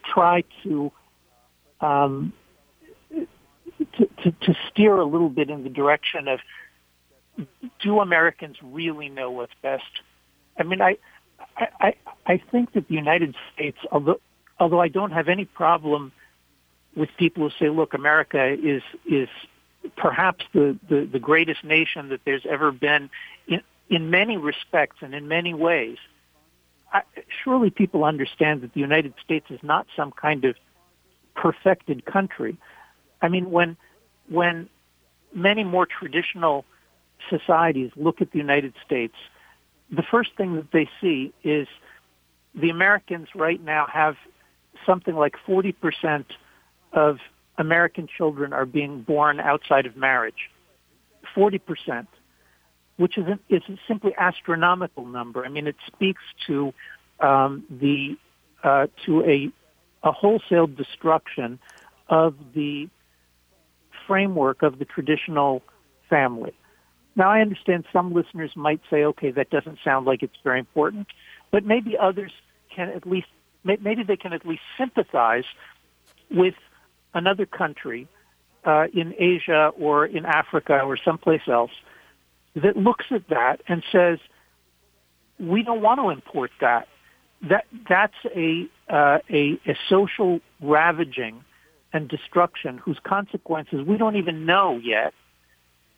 [0.05, 0.93] try to
[1.81, 2.33] um,
[3.11, 6.41] to, to, to steer a little bit in the direction of
[7.81, 9.85] do Americans really know what's best?
[10.59, 10.99] I mean, I,
[11.57, 11.95] I,
[12.27, 14.21] I think that the United States, although,
[14.59, 16.13] although I don't have any problem
[16.97, 19.29] with people who say, look, America is, is
[19.97, 23.11] perhaps the, the, the greatest nation that there's ever been
[23.47, 25.99] in, in many respects and in many ways.
[26.93, 27.03] I,
[27.43, 30.57] surely people understand that the United States is not some kind of
[31.35, 32.57] perfected country.
[33.21, 33.77] I mean, when,
[34.29, 34.69] when
[35.35, 36.65] many more traditional
[37.31, 39.15] societies look at the United States,
[39.93, 41.69] the first thing that they see is
[42.55, 44.17] the Americans right now have
[44.87, 46.25] something like 40%
[46.93, 47.19] of
[47.59, 50.51] American children are being born outside of marriage.
[51.37, 52.07] 40%.
[52.97, 55.45] which is, an, is a simply astronomical number.
[55.45, 56.75] I mean, it speaks to
[57.21, 58.17] um, the
[58.63, 59.51] uh, to a
[60.05, 61.59] a wholesale destruction
[62.09, 62.89] of the
[64.07, 65.63] framework of the traditional
[66.11, 66.53] family.
[67.15, 71.09] Now, I understand some listeners might say, okay, that doesn't sound like it's very important,
[71.51, 72.33] but maybe others
[72.75, 73.29] can at least,
[73.65, 75.45] maybe they can at least sympathize
[76.31, 76.55] with
[77.13, 78.09] another country
[78.65, 81.73] uh, in Asia or in Africa or someplace else
[82.55, 84.19] that looks at that and says,
[85.39, 86.89] we don't want to import that.
[87.43, 91.43] That that's a uh, a, a social ravaging
[91.93, 95.13] and destruction whose consequences we don't even know yet,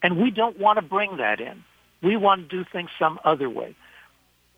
[0.05, 1.65] and we don't want to bring that in.
[2.03, 3.75] We want to do things some other way.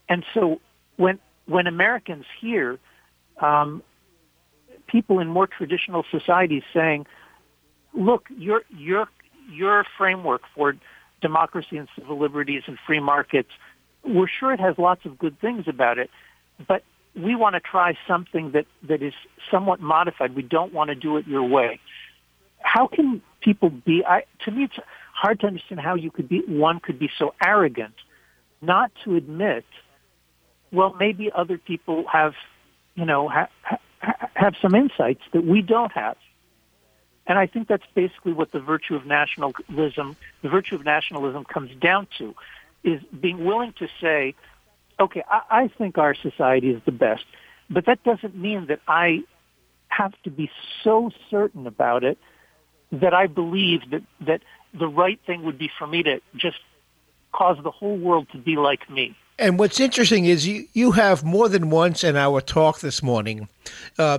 [0.09, 0.61] And so
[0.97, 2.81] when when Americans hear
[3.39, 3.83] um,
[4.89, 7.07] people in more traditional societies saying,
[7.95, 9.09] "Look, your your
[9.49, 10.77] your framework for
[11.23, 13.51] democracy and civil liberties and free markets,
[14.05, 16.11] we're sure it has lots of good things about it,
[16.67, 16.83] but
[17.15, 19.15] we want to try something that, that is
[19.51, 20.35] somewhat modified.
[20.35, 21.79] We don't want to do it your way."
[22.63, 24.05] How can people be?
[24.05, 24.79] I, to me, it's
[25.17, 26.43] hard to understand how you could be.
[26.47, 27.95] One could be so arrogant
[28.61, 29.65] not to admit
[30.73, 32.35] well, maybe other people have,
[32.95, 36.17] you know, ha- ha- have some insights that we don't have.
[37.27, 41.71] And I think that's basically what the virtue of nationalism, the virtue of nationalism comes
[41.81, 42.35] down to,
[42.85, 44.35] is being willing to say,
[45.01, 47.25] okay, I, I think our society is the best,
[47.69, 49.21] but that doesn't mean that I
[49.89, 50.51] have to be
[50.85, 52.19] so certain about it
[52.93, 54.43] that I believe that, that
[54.79, 56.59] the right thing would be for me to just
[57.33, 59.17] cause the whole world to be like me.
[59.39, 63.49] And what's interesting is you, you have more than once in our talk this morning
[63.99, 64.19] uh,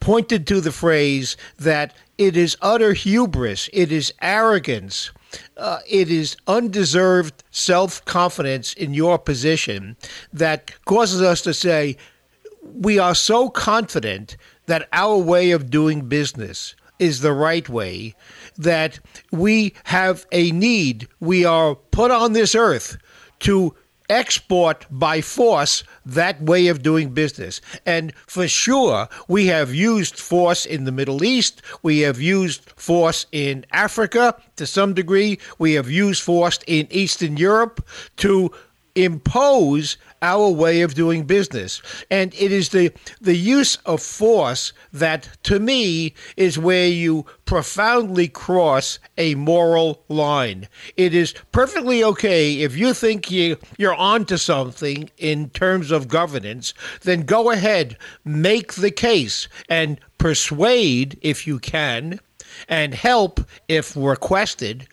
[0.00, 5.10] pointed to the phrase that it is utter hubris, it is arrogance,
[5.58, 9.96] uh, it is undeserved self confidence in your position
[10.32, 11.96] that causes us to say,
[12.62, 18.14] we are so confident that our way of doing business is the right way,
[18.58, 18.98] that
[19.30, 21.08] we have a need.
[21.20, 22.96] We are put on this earth
[23.40, 23.74] to
[24.08, 27.60] export by force that way of doing business.
[27.84, 31.62] And for sure, we have used force in the Middle East.
[31.82, 35.38] We have used force in Africa to some degree.
[35.58, 37.86] We have used force in Eastern Europe
[38.18, 38.52] to
[38.96, 41.82] impose our way of doing business.
[42.10, 48.26] And it is the, the use of force that, to me, is where you profoundly
[48.26, 50.68] cross a moral line.
[50.96, 56.72] It is perfectly okay if you think you, you're onto something in terms of governance,
[57.02, 62.20] then go ahead, make the case, and persuade if you can,
[62.68, 64.88] and help if requested,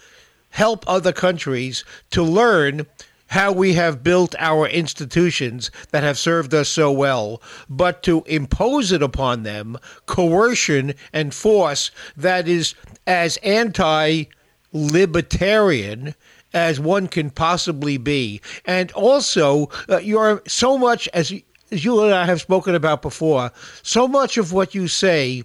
[0.49, 2.85] help other countries to learn
[3.33, 8.91] how we have built our institutions that have served us so well, but to impose
[8.91, 12.75] it upon them, coercion and force that is
[13.07, 14.25] as anti
[14.71, 16.13] libertarian
[16.53, 18.39] as one can possibly be.
[18.65, 21.33] And also, uh, you're so much, as,
[21.71, 25.43] as you and I have spoken about before, so much of what you say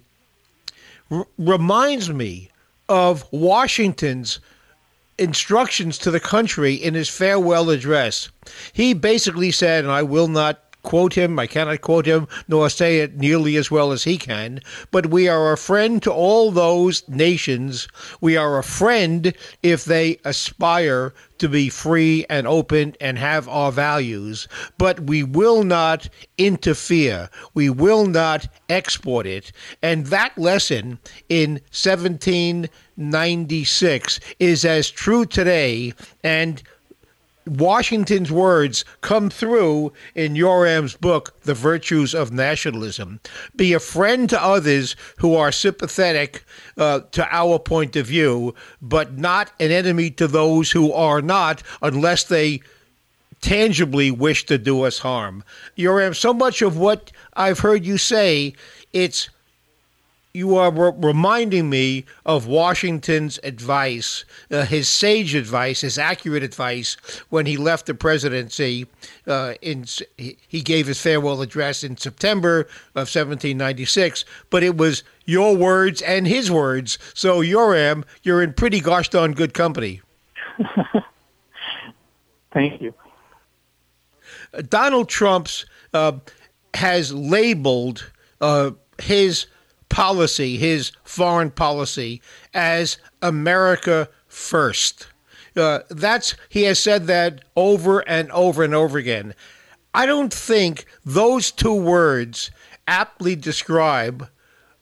[1.09, 2.51] r- reminds me
[2.87, 4.39] of Washington's
[5.19, 8.29] instructions to the country in his farewell address.
[8.73, 12.99] He basically said, and I will not quote him, I cannot quote him, nor say
[12.99, 14.61] it nearly as well as he can,
[14.91, 17.87] but we are a friend to all those nations.
[18.21, 23.71] We are a friend if they aspire to be free and open and have our
[23.71, 27.29] values, but we will not interfere.
[27.53, 29.53] We will not export it.
[29.81, 36.61] And that lesson in 1796 is as true today and
[37.45, 43.19] Washington's words come through in Yoram's book, The Virtues of Nationalism.
[43.55, 46.43] Be a friend to others who are sympathetic
[46.77, 51.63] uh, to our point of view, but not an enemy to those who are not,
[51.81, 52.61] unless they
[53.41, 55.43] tangibly wish to do us harm.
[55.77, 58.53] Yoram, so much of what I've heard you say,
[58.93, 59.29] it's
[60.33, 66.97] you are re- reminding me of Washington's advice, uh, his sage advice, his accurate advice
[67.29, 68.85] when he left the presidency.
[69.25, 69.85] Uh, in
[70.17, 72.61] he gave his farewell address in September
[72.95, 76.99] of 1796, but it was your words and his words.
[77.13, 80.01] So Yoram, you're in pretty gosh darn good company.
[82.53, 82.93] Thank you.
[84.67, 86.13] Donald Trump's uh,
[86.73, 88.11] has labeled
[88.41, 89.47] uh, his
[89.89, 92.21] policy, his foreign policy,
[92.53, 95.07] as America first.
[95.55, 99.33] Uh, that's he has said that over and over and over again.
[99.93, 102.51] I don't think those two words
[102.87, 104.29] aptly describe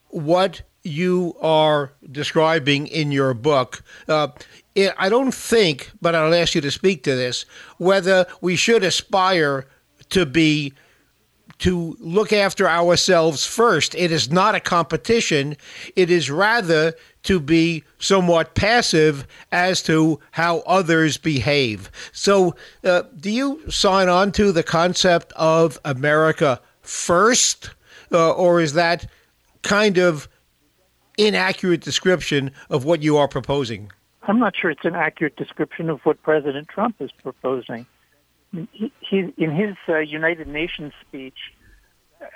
[0.10, 3.84] what you are describing in your book.
[4.08, 4.30] Uh,
[4.98, 7.46] I don't think, but I'll ask you to speak to this,
[7.78, 9.66] whether we should aspire
[10.10, 10.74] to be
[11.60, 13.96] to look after ourselves first.
[13.96, 15.58] It is not a competition.
[15.96, 16.94] It is rather
[17.24, 21.92] to be somewhat passive as to how others behave.
[22.12, 27.72] So, uh, do you sign on to the concept of America first,
[28.12, 29.08] uh, or is that
[29.62, 30.30] kind of
[31.18, 33.92] inaccurate description of what you are proposing?
[34.24, 37.86] I'm not sure it's an accurate description of what President Trump is proposing.
[38.52, 41.38] He, in his uh, United Nations speech,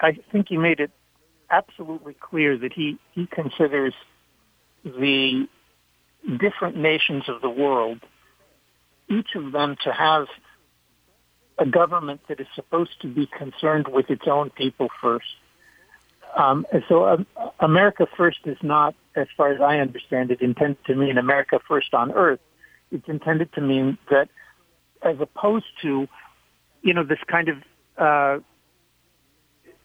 [0.02, 0.92] I think he made it
[1.50, 3.94] absolutely clear that he, he considers
[4.84, 5.48] the
[6.40, 8.00] different nations of the world,
[9.10, 10.28] each of them to have
[11.58, 15.26] a government that is supposed to be concerned with its own people first.
[16.38, 17.28] Um, and so um,
[17.60, 21.94] America First is not, as far as I understand it, intended to mean America First
[21.94, 22.40] on Earth.
[22.90, 24.30] It's intended to mean that
[25.02, 26.08] as opposed to,
[26.82, 27.58] you know, this kind of
[27.98, 28.40] uh,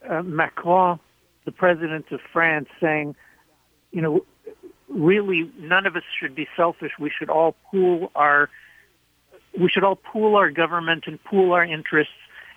[0.09, 1.01] uh, Macron,
[1.45, 3.15] the president of France, saying,
[3.93, 4.25] you know,
[4.89, 6.93] really none of us should be selfish.
[6.99, 8.49] We should all pool our
[9.59, 12.13] we should all pool our government and pool our interests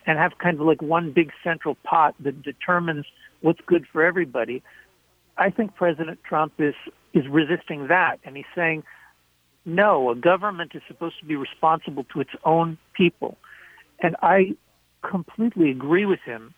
[0.05, 3.05] and have kind of like one big central pot that determines
[3.41, 4.62] what's good for everybody.
[5.38, 6.76] I think President Trump is
[7.14, 8.84] is resisting that, and he's saying,
[9.66, 13.38] no, a government is supposed to be responsible to its own people,
[13.99, 14.55] and I
[15.01, 16.53] completely agree with him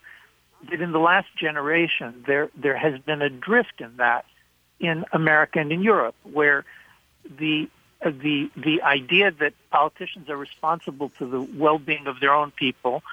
[0.70, 4.26] that in the last generation there there has been a drift in that
[4.80, 6.66] in America and in Europe, where
[7.26, 7.70] the
[8.04, 13.04] uh, the the idea that politicians are responsible to the well-being of their own people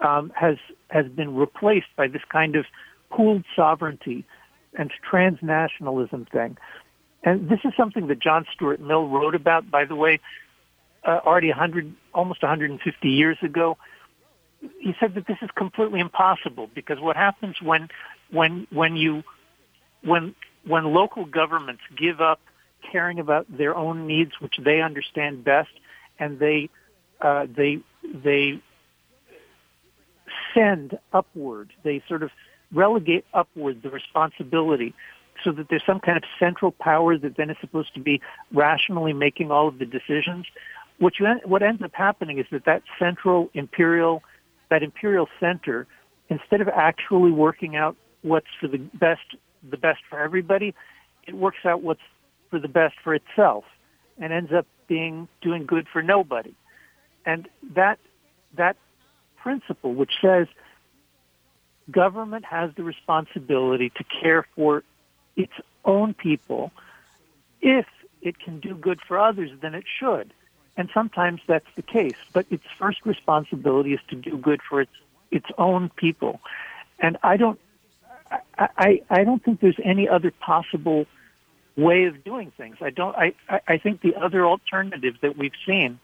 [0.00, 0.56] um, has
[0.88, 2.66] has been replaced by this kind of
[3.10, 4.24] pooled sovereignty
[4.74, 6.56] and transnationalism thing.
[7.22, 10.20] And this is something that John Stuart Mill wrote about, by the way,
[11.06, 13.76] uh, already 100, almost 150 years ago.
[14.78, 17.88] He said that this is completely impossible because what happens when,
[18.30, 19.22] when, when you,
[20.02, 20.34] when,
[20.66, 22.40] when local governments give up
[22.90, 25.70] caring about their own needs, which they understand best,
[26.18, 26.68] and they,
[27.20, 28.62] uh, they, they
[30.54, 32.30] send upward, they sort of
[32.72, 34.94] relegate upward the responsibility
[35.44, 38.20] so that there's some kind of central power that then is supposed to be
[38.52, 40.46] rationally making all of the decisions.
[40.98, 44.22] What you what ends up happening is that that central imperial
[44.70, 45.86] that imperial center
[46.28, 49.36] instead of actually working out what's for the best
[49.68, 50.74] the best for everybody,
[51.26, 52.00] it works out what's
[52.50, 53.64] for the best for itself
[54.18, 56.54] and ends up being doing good for nobody.
[57.24, 57.98] And that
[58.56, 58.76] that
[59.36, 60.46] principle which says
[61.90, 64.84] government has the responsibility to care for
[65.40, 65.52] its
[65.84, 66.70] own people.
[67.60, 67.86] If
[68.22, 70.32] it can do good for others, then it should.
[70.76, 72.18] And sometimes that's the case.
[72.32, 74.96] But its first responsibility is to do good for its
[75.30, 76.40] its own people.
[76.98, 77.58] And I don't
[78.30, 81.06] I, I, I don't think there's any other possible
[81.76, 82.76] way of doing things.
[82.80, 83.34] I don't I,
[83.66, 85.98] I think the other alternative that we've seen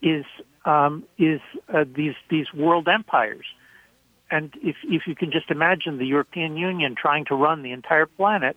[0.00, 0.24] is
[0.64, 1.40] um, is
[1.72, 3.46] uh, these these world empires
[4.32, 8.06] and if if you can just imagine the European Union trying to run the entire
[8.06, 8.56] planet,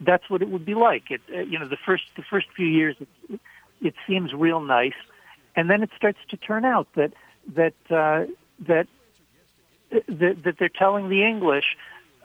[0.00, 1.10] that's what it would be like.
[1.10, 3.40] It uh, you know the first the first few years it,
[3.80, 5.00] it seems real nice,
[5.56, 7.12] and then it starts to turn out that
[7.54, 8.26] that uh,
[8.68, 8.86] that,
[9.90, 11.76] that that they're telling the English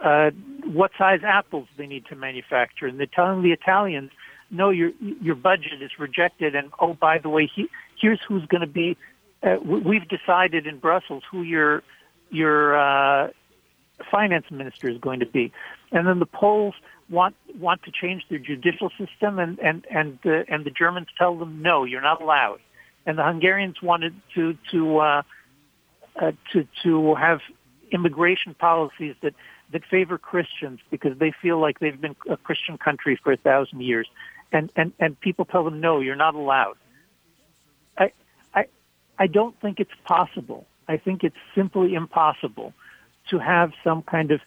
[0.04, 0.32] uh,
[0.66, 4.12] what size apples they need to manufacture, and they're telling the Italians,
[4.52, 7.70] no, your your budget is rejected, and oh by the way, he,
[8.00, 8.97] here's who's going to be.
[9.41, 11.82] Uh, we've decided in Brussels who your
[12.30, 13.30] your uh,
[14.12, 15.52] finance minister is going to be.
[15.92, 16.76] And then the Poles
[17.10, 21.38] want want to change their judicial system, and and and the and the Germans tell
[21.38, 22.60] them no, you're not allowed.
[23.06, 25.22] And the Hungarians wanted to to uh,
[26.20, 27.40] uh, to to have
[27.92, 29.34] immigration policies that
[29.72, 33.82] that favor Christians because they feel like they've been a Christian country for a thousand
[33.82, 34.08] years,
[34.52, 36.78] and and and people tell them no, you're not allowed.
[37.98, 38.12] I
[38.54, 38.66] I
[39.18, 42.74] I don't think it's possible I think it's simply impossible
[43.30, 44.42] to have some kind of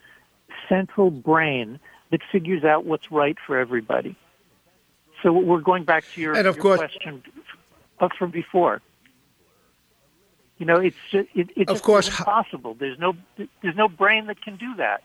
[0.67, 1.79] central brain
[2.11, 4.15] that figures out what's right for everybody.
[5.23, 7.23] So we're going back to your, and of your course, question
[8.17, 8.81] from before.
[10.57, 12.75] You know, it's just, it, it's of course impossible.
[12.75, 13.15] There's no
[13.61, 15.01] there's no brain that can do that.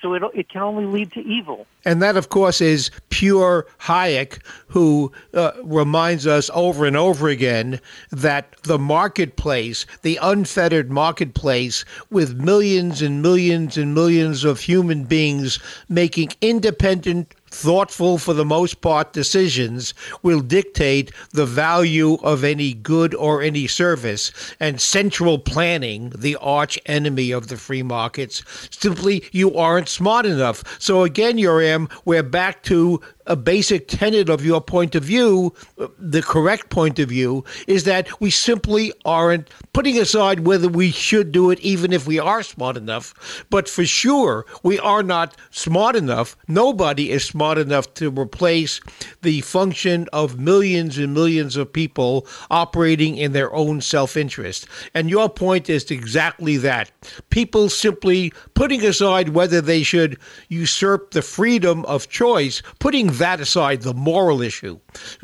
[0.00, 1.66] So it it can only lead to evil.
[1.84, 4.38] And that, of course, is pure Hayek,
[4.68, 7.80] who uh, reminds us over and over again
[8.10, 15.58] that the marketplace, the unfettered marketplace, with millions and millions and millions of human beings
[15.88, 23.14] making independent thoughtful for the most part decisions will dictate the value of any good
[23.14, 29.54] or any service and central planning the arch enemy of the free markets simply you
[29.56, 34.96] aren't smart enough so again Yoram we're back to a basic tenet of your point
[34.96, 40.40] of view, uh, the correct point of view, is that we simply aren't putting aside
[40.40, 43.46] whether we should do it, even if we are smart enough.
[43.48, 46.36] But for sure, we are not smart enough.
[46.48, 48.80] Nobody is smart enough to replace
[49.22, 54.66] the function of millions and millions of people operating in their own self interest.
[54.94, 56.90] And your point is exactly that.
[57.30, 60.18] People simply putting aside whether they should
[60.48, 64.78] usurp the freedom of choice, putting that aside, the moral issue.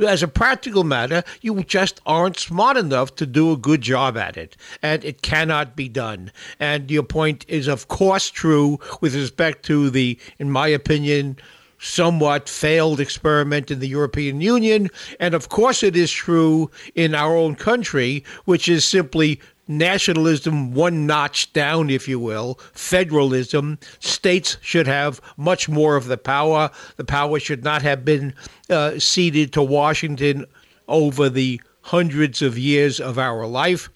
[0.07, 4.37] As a practical matter, you just aren't smart enough to do a good job at
[4.37, 6.33] it, and it cannot be done.
[6.59, 11.37] And your point is, of course, true with respect to the, in my opinion,
[11.79, 14.89] somewhat failed experiment in the European Union.
[15.21, 21.07] And of course, it is true in our own country, which is simply nationalism one
[21.07, 23.79] notch down, if you will, federalism.
[23.99, 26.71] States should have much more of the power.
[26.97, 28.35] The power should not have been
[28.71, 30.47] uh, ceded to Washington
[30.89, 33.89] over the hundreds of years of our life.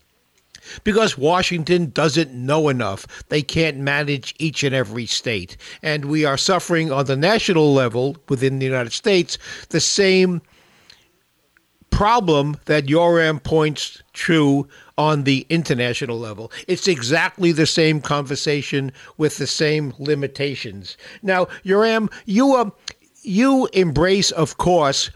[0.84, 3.06] Because Washington doesn't know enough.
[3.28, 5.56] They can't manage each and every state.
[5.82, 9.38] And we are suffering on the national level within the United States
[9.70, 10.42] the same
[11.90, 14.66] problem that Yoram points to
[14.96, 16.50] on the international level.
[16.68, 20.96] It's exactly the same conversation with the same limitations.
[21.22, 22.70] Now, Yoram, you uh,
[23.22, 25.10] you embrace, of course,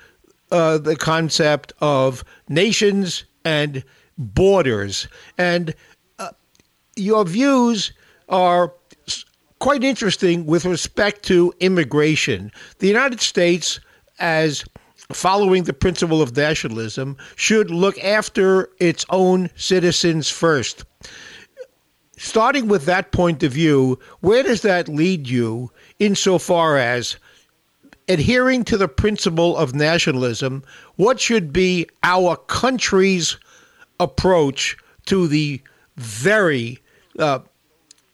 [0.50, 3.82] uh, the concept of nations and
[4.18, 5.08] borders,
[5.38, 5.74] and
[6.18, 6.30] uh,
[6.96, 7.92] your views
[8.28, 8.72] are
[9.58, 12.52] quite interesting with respect to immigration.
[12.78, 13.80] The United States,
[14.18, 14.64] as
[15.12, 20.84] following the principle of nationalism, should look after its own citizens first.
[22.16, 27.16] Starting with that point of view, where does that lead you insofar as
[28.08, 30.62] adhering to the principle of nationalism?
[30.96, 33.36] What should be our country's
[34.00, 34.76] approach
[35.06, 35.60] to the
[35.96, 36.78] very
[37.18, 37.40] uh,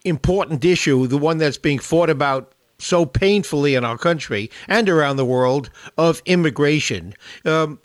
[0.05, 5.17] important issue, the one that's being fought about so painfully in our country and around
[5.17, 7.15] the world of immigration.
[7.45, 7.79] Um,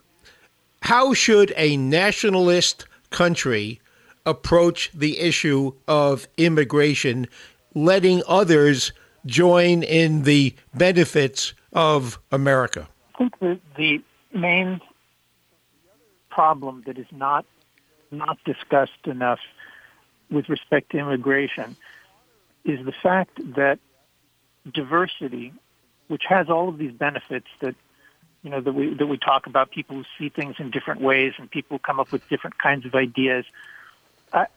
[0.81, 3.81] how should a nationalist country
[4.25, 7.27] approach the issue of immigration,
[7.73, 8.91] letting others
[9.25, 12.87] join in the benefits of America?
[13.15, 14.01] I think the, the
[14.33, 14.81] main
[16.29, 17.45] problem that is not
[18.11, 19.39] not discussed enough
[20.29, 21.75] with respect to immigration
[22.63, 23.79] is the fact that
[24.71, 25.53] diversity,
[26.07, 27.75] which has all of these benefits that
[28.41, 31.33] you know that we that we talk about, people who see things in different ways
[31.37, 33.45] and people come up with different kinds of ideas.
[34.33, 34.47] I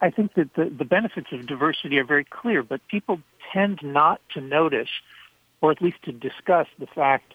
[0.00, 3.20] I think that the, the benefits of diversity are very clear, but people
[3.52, 4.88] tend not to notice,
[5.60, 7.34] or at least to discuss the fact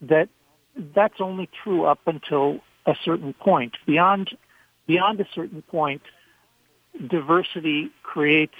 [0.00, 0.28] that
[0.94, 3.76] that's only true up until a certain point.
[3.86, 4.36] Beyond
[4.86, 6.02] beyond a certain point,
[7.08, 8.54] diversity creates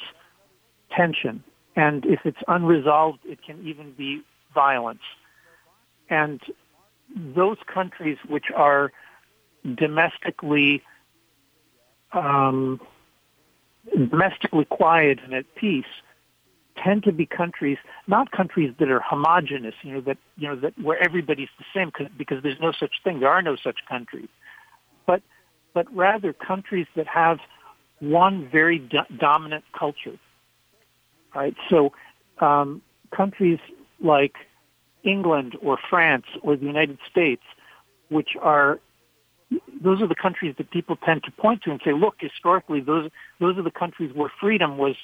[0.90, 1.42] tension
[1.76, 4.22] and if it's unresolved, it can even be
[4.54, 5.02] violence.
[6.08, 6.40] And
[7.14, 8.92] those countries which are
[9.74, 10.82] domestically
[12.12, 12.80] um,
[13.94, 15.84] domestically quiet and at peace
[16.82, 20.78] tend to be countries, not countries that are homogenous, you know, that you know that
[20.80, 23.20] where everybody's the same, because there's no such thing.
[23.20, 24.28] There are no such countries,
[25.76, 27.38] but rather countries that have
[28.00, 30.18] one very do- dominant culture
[31.36, 31.54] right?
[31.68, 31.92] So
[32.40, 32.82] um,
[33.14, 33.58] countries
[34.00, 34.34] like
[35.04, 37.42] England or France or the United States,
[38.08, 38.80] which are
[39.80, 43.10] those are the countries that people tend to point to and say, look, historically, those
[43.38, 44.96] those are the countries where freedom was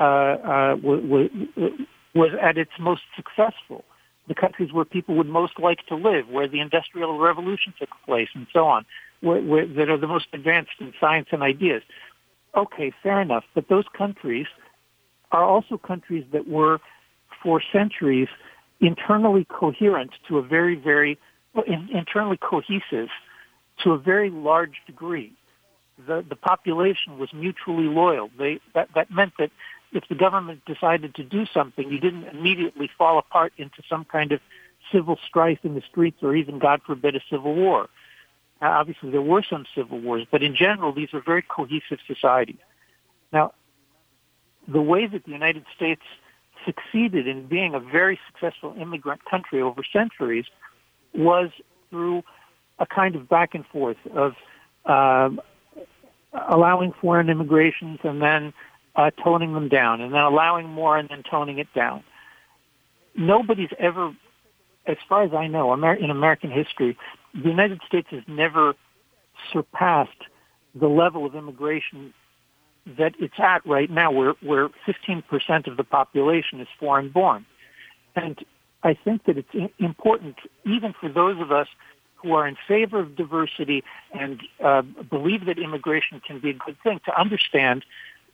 [0.00, 1.30] uh, uh, was,
[2.14, 3.84] was at its most successful.
[4.28, 8.28] The countries where people would most like to live, where the Industrial Revolution took place,
[8.34, 8.84] and so on,
[9.20, 11.82] where, where, that are the most advanced in science and ideas.
[12.56, 13.44] Okay, fair enough.
[13.54, 14.46] But those countries
[15.32, 16.78] are also countries that were,
[17.42, 18.28] for centuries,
[18.80, 21.18] internally coherent to a very, very,
[21.66, 23.08] internally cohesive
[23.82, 25.32] to a very large degree.
[26.06, 28.30] The, the population was mutually loyal.
[28.38, 29.50] They, that, that meant that
[29.92, 34.32] if the government decided to do something, you didn't immediately fall apart into some kind
[34.32, 34.40] of
[34.90, 37.88] civil strife in the streets or even, God forbid, a civil war.
[38.60, 42.56] Uh, obviously, there were some civil wars, but in general, these were very cohesive societies.
[43.32, 43.52] Now,
[44.66, 46.02] the way that the United States
[46.64, 50.44] succeeded in being a very successful immigrant country over centuries
[51.12, 51.50] was
[51.90, 52.22] through
[52.78, 54.34] a kind of back and forth of
[54.86, 55.40] um,
[56.48, 58.52] allowing foreign immigrations and then
[58.96, 62.02] uh, toning them down, and then allowing more and then toning it down.
[63.16, 64.14] Nobody's ever,
[64.86, 66.96] as far as I know, in American history,
[67.34, 68.74] the United States has never
[69.52, 70.10] surpassed
[70.74, 72.12] the level of immigration
[72.98, 77.46] that it's at right now, where, where 15% of the population is foreign born.
[78.16, 78.44] And
[78.82, 81.68] I think that it's important, even for those of us
[82.16, 83.82] who are in favor of diversity
[84.12, 87.84] and uh, believe that immigration can be a good thing, to understand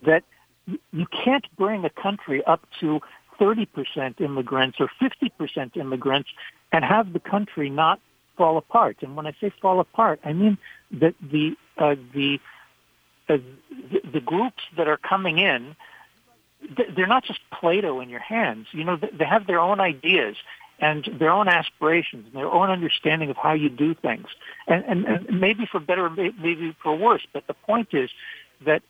[0.05, 0.25] that
[0.93, 3.01] you can't bring a country up to
[3.41, 6.31] 30% immigrants or 50% immigrants
[6.73, 8.01] and have the country not
[8.37, 8.99] fall apart.
[9.03, 10.59] And when I say fall apart, I mean
[10.93, 12.41] that the uh, the,
[13.29, 13.39] uh,
[13.91, 15.77] the the groups that are coming in,
[16.97, 18.67] they're not just Play-Doh in your hands.
[18.73, 20.37] You know, they have their own ideas
[20.81, 24.27] and their own aspirations and their own understanding of how you do things.
[24.67, 27.27] And, and, and maybe for better, maybe for worse.
[27.33, 28.11] But the point is
[28.65, 28.83] that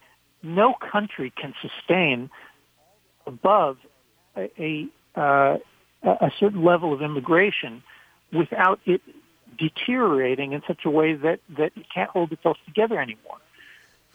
[0.42, 2.30] no country can sustain
[3.26, 3.78] above
[4.36, 5.58] a, a, uh,
[6.02, 7.82] a certain level of immigration
[8.32, 9.02] without it
[9.58, 13.38] deteriorating in such a way that, that it can't hold itself together anymore.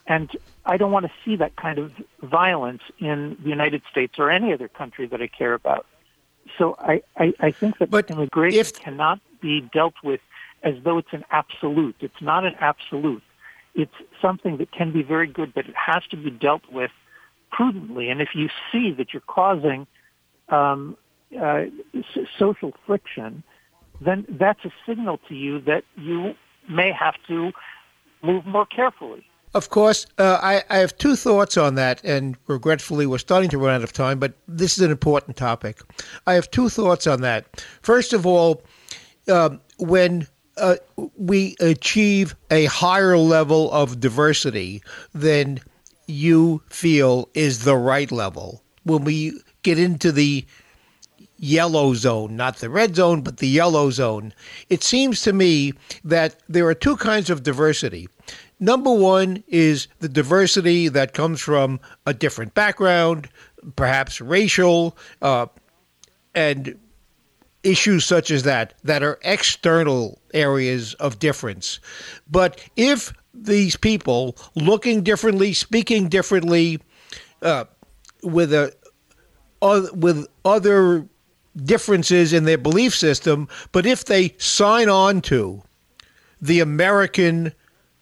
[0.08, 0.30] And
[0.66, 4.54] I don't want to see that kind of violence in the United States or any
[4.54, 5.86] other country that I care about.
[6.58, 8.74] So I, I, I think that but immigration if...
[8.74, 10.22] cannot be dealt with
[10.62, 11.96] as though it's an absolute.
[12.00, 13.24] It's not an absolute
[13.76, 16.92] it's something that can be very good, but it has to be dealt with
[17.52, 18.10] prudently.
[18.10, 19.88] And if you see that you're causing
[20.50, 20.98] um,
[21.40, 21.64] uh,
[22.38, 23.44] social friction,
[24.02, 26.36] then that's a signal to you that you
[26.70, 27.52] may have to
[28.22, 29.26] move more carefully.
[29.54, 33.60] Of course, uh, I, I, have two thoughts on that, and regretfully, we're starting to
[33.60, 35.80] run out of time, but this is an important topic.
[36.26, 37.64] I have two thoughts on that.
[37.84, 38.64] First of all,
[39.32, 40.28] um, when
[40.58, 40.76] uh,
[41.18, 44.82] we achieve a higher level of diversity
[45.14, 45.60] than
[46.08, 48.62] you feel is the right level.
[48.84, 50.46] When we get into the
[51.38, 54.34] yellow zone, not the red zone, but the yellow zone,
[54.70, 55.74] it seems to me
[56.04, 58.08] that there are two kinds of diversity.
[58.60, 63.30] Number one is the diversity that comes from a different background,
[63.76, 65.48] perhaps racial, uh,
[66.36, 66.78] and
[67.64, 71.80] issues such as that that are external areas of difference.
[72.30, 76.80] But if these people looking differently, speaking differently,
[77.42, 77.66] uh,
[78.22, 78.74] with a
[79.62, 81.08] uh, with other
[81.56, 85.62] differences in their belief system, but if they sign on to
[86.42, 87.54] the American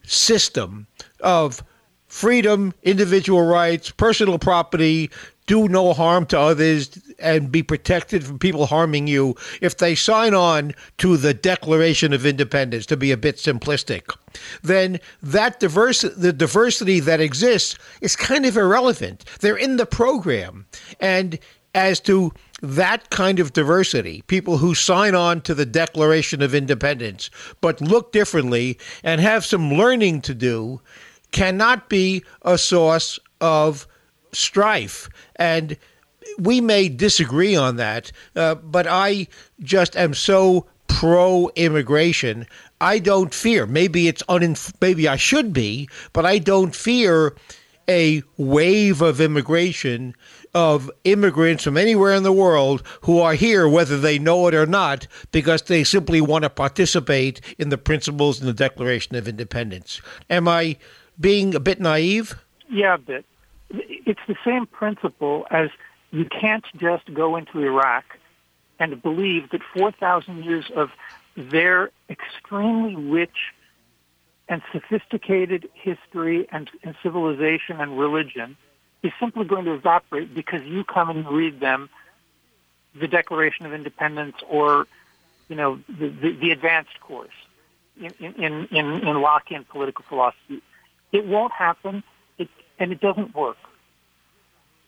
[0.03, 0.87] system
[1.19, 1.63] of
[2.07, 5.09] freedom, individual rights, personal property,
[5.45, 6.89] do no harm to others
[7.21, 12.25] and be protected from people harming you if they sign on to the Declaration of
[12.25, 14.15] Independence, to be a bit simplistic,
[14.61, 19.25] then that diverse the diversity that exists is kind of irrelevant.
[19.39, 20.65] They're in the program.
[20.99, 21.39] And
[21.73, 27.29] as to that kind of diversity, people who sign on to the Declaration of Independence
[27.59, 30.81] but look differently and have some learning to do,
[31.31, 33.87] cannot be a source of
[34.33, 35.09] strife.
[35.37, 35.77] And
[36.41, 39.27] we may disagree on that, uh, but I
[39.61, 42.47] just am so pro immigration.
[42.79, 43.65] I don't fear.
[43.65, 47.35] Maybe it's uninf- maybe I should be, but I don't fear
[47.87, 50.15] a wave of immigration
[50.53, 54.65] of immigrants from anywhere in the world who are here whether they know it or
[54.65, 60.01] not because they simply want to participate in the principles in the Declaration of Independence.
[60.29, 60.77] Am I
[61.19, 62.35] being a bit naive?
[62.69, 63.25] Yeah, a bit
[64.05, 65.69] it's the same principle as
[66.11, 68.03] you can't just go into Iraq
[68.79, 70.89] and believe that 4,000 years of
[71.37, 73.53] their extremely rich
[74.49, 78.57] and sophisticated history and, and, civilization and religion
[79.01, 81.89] is simply going to evaporate because you come and read them
[82.99, 84.87] the Declaration of Independence or,
[85.47, 87.29] you know, the, the, the advanced course
[87.97, 90.61] in, in, in, in Lockean political philosophy.
[91.13, 92.03] It won't happen
[92.37, 93.57] it, and it doesn't work.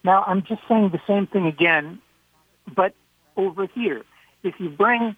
[0.03, 1.99] Now, I'm just saying the same thing again,
[2.75, 2.93] but
[3.37, 4.03] over here.
[4.43, 5.15] If you bring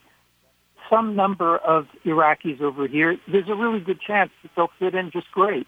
[0.90, 5.12] some number of Iraqis over here, there's a really good chance that they'll fit in
[5.12, 5.68] just great.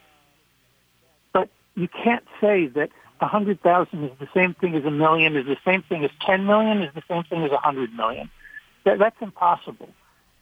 [1.34, 2.90] But you can't say that
[3.20, 6.12] a hundred thousand is the same thing as a million, is the same thing as
[6.22, 8.30] ten million, is the same thing as a hundred million.
[8.86, 9.90] That, that's impossible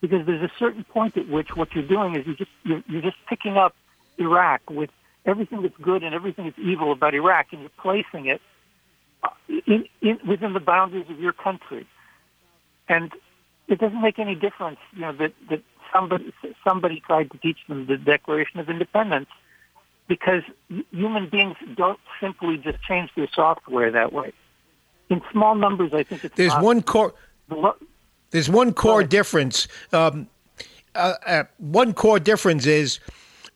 [0.02, 3.02] because there's a certain point at which what you're doing is you just you're, you're
[3.02, 3.74] just picking up
[4.18, 4.90] Iraq with
[5.26, 8.42] everything that's good and everything that's evil about Iraq, and you're placing it
[9.68, 11.88] in, in, within the boundaries of your country.
[12.88, 13.12] And
[13.68, 15.62] it doesn't make any difference, you know, that, that
[15.94, 19.28] somebody somebody tried to teach them the Declaration of Independence
[20.08, 20.44] because
[20.92, 24.34] human beings don't simply just change their software that way.
[25.10, 26.68] In small numbers, I think it's there's possible.
[26.68, 27.14] one core.
[28.32, 29.68] There's one core difference.
[29.94, 30.28] Um,
[30.96, 33.00] uh, uh, one core difference is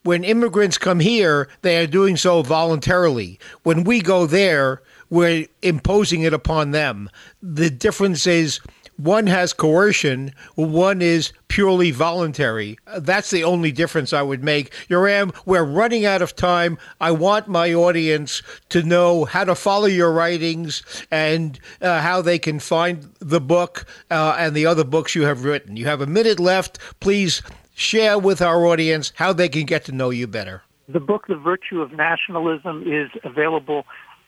[0.02, 3.38] when immigrants come here, they are doing so voluntarily.
[3.62, 7.10] When we go there, we're imposing it upon them.
[7.42, 8.60] The difference is
[8.96, 12.78] one has coercion, one is purely voluntary.
[12.98, 14.72] That's the only difference I would make.
[14.88, 16.76] Yoram, we're running out of time.
[17.00, 22.38] I want my audience to know how to follow your writings and uh, how they
[22.38, 25.78] can find the book uh, and the other books you have written.
[25.78, 26.78] You have a minute left.
[27.00, 27.40] Please
[27.74, 30.62] share with our audience how they can get to know you better.
[30.88, 33.86] The book, The Virtue of Nationalism, is available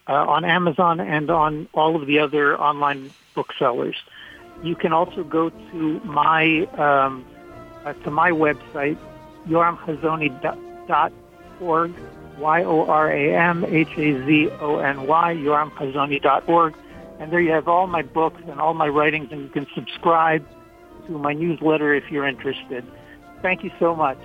[0.09, 3.96] uh, on Amazon and on all of the other online booksellers.
[4.62, 7.24] You can also go to my um,
[7.84, 8.96] uh, to my website,
[9.46, 11.94] yoramhazony.org,
[12.38, 16.74] Y-O-R-A-M-H-A-Z-O-N-Y, yoramhazony.org.
[17.18, 20.46] And there you have all my books and all my writings, and you can subscribe
[21.07, 22.84] to my newsletter if you're interested.
[23.42, 24.18] Thank you so much.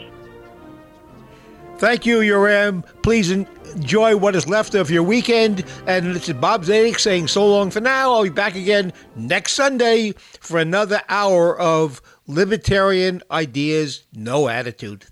[1.78, 2.84] Thank you, Yoram.
[3.04, 5.64] Please enjoy what is left of your weekend.
[5.86, 8.14] And this is Bob Zadek saying so long for now.
[8.14, 15.06] I'll be back again next Sunday for another hour of libertarian ideas, no attitude.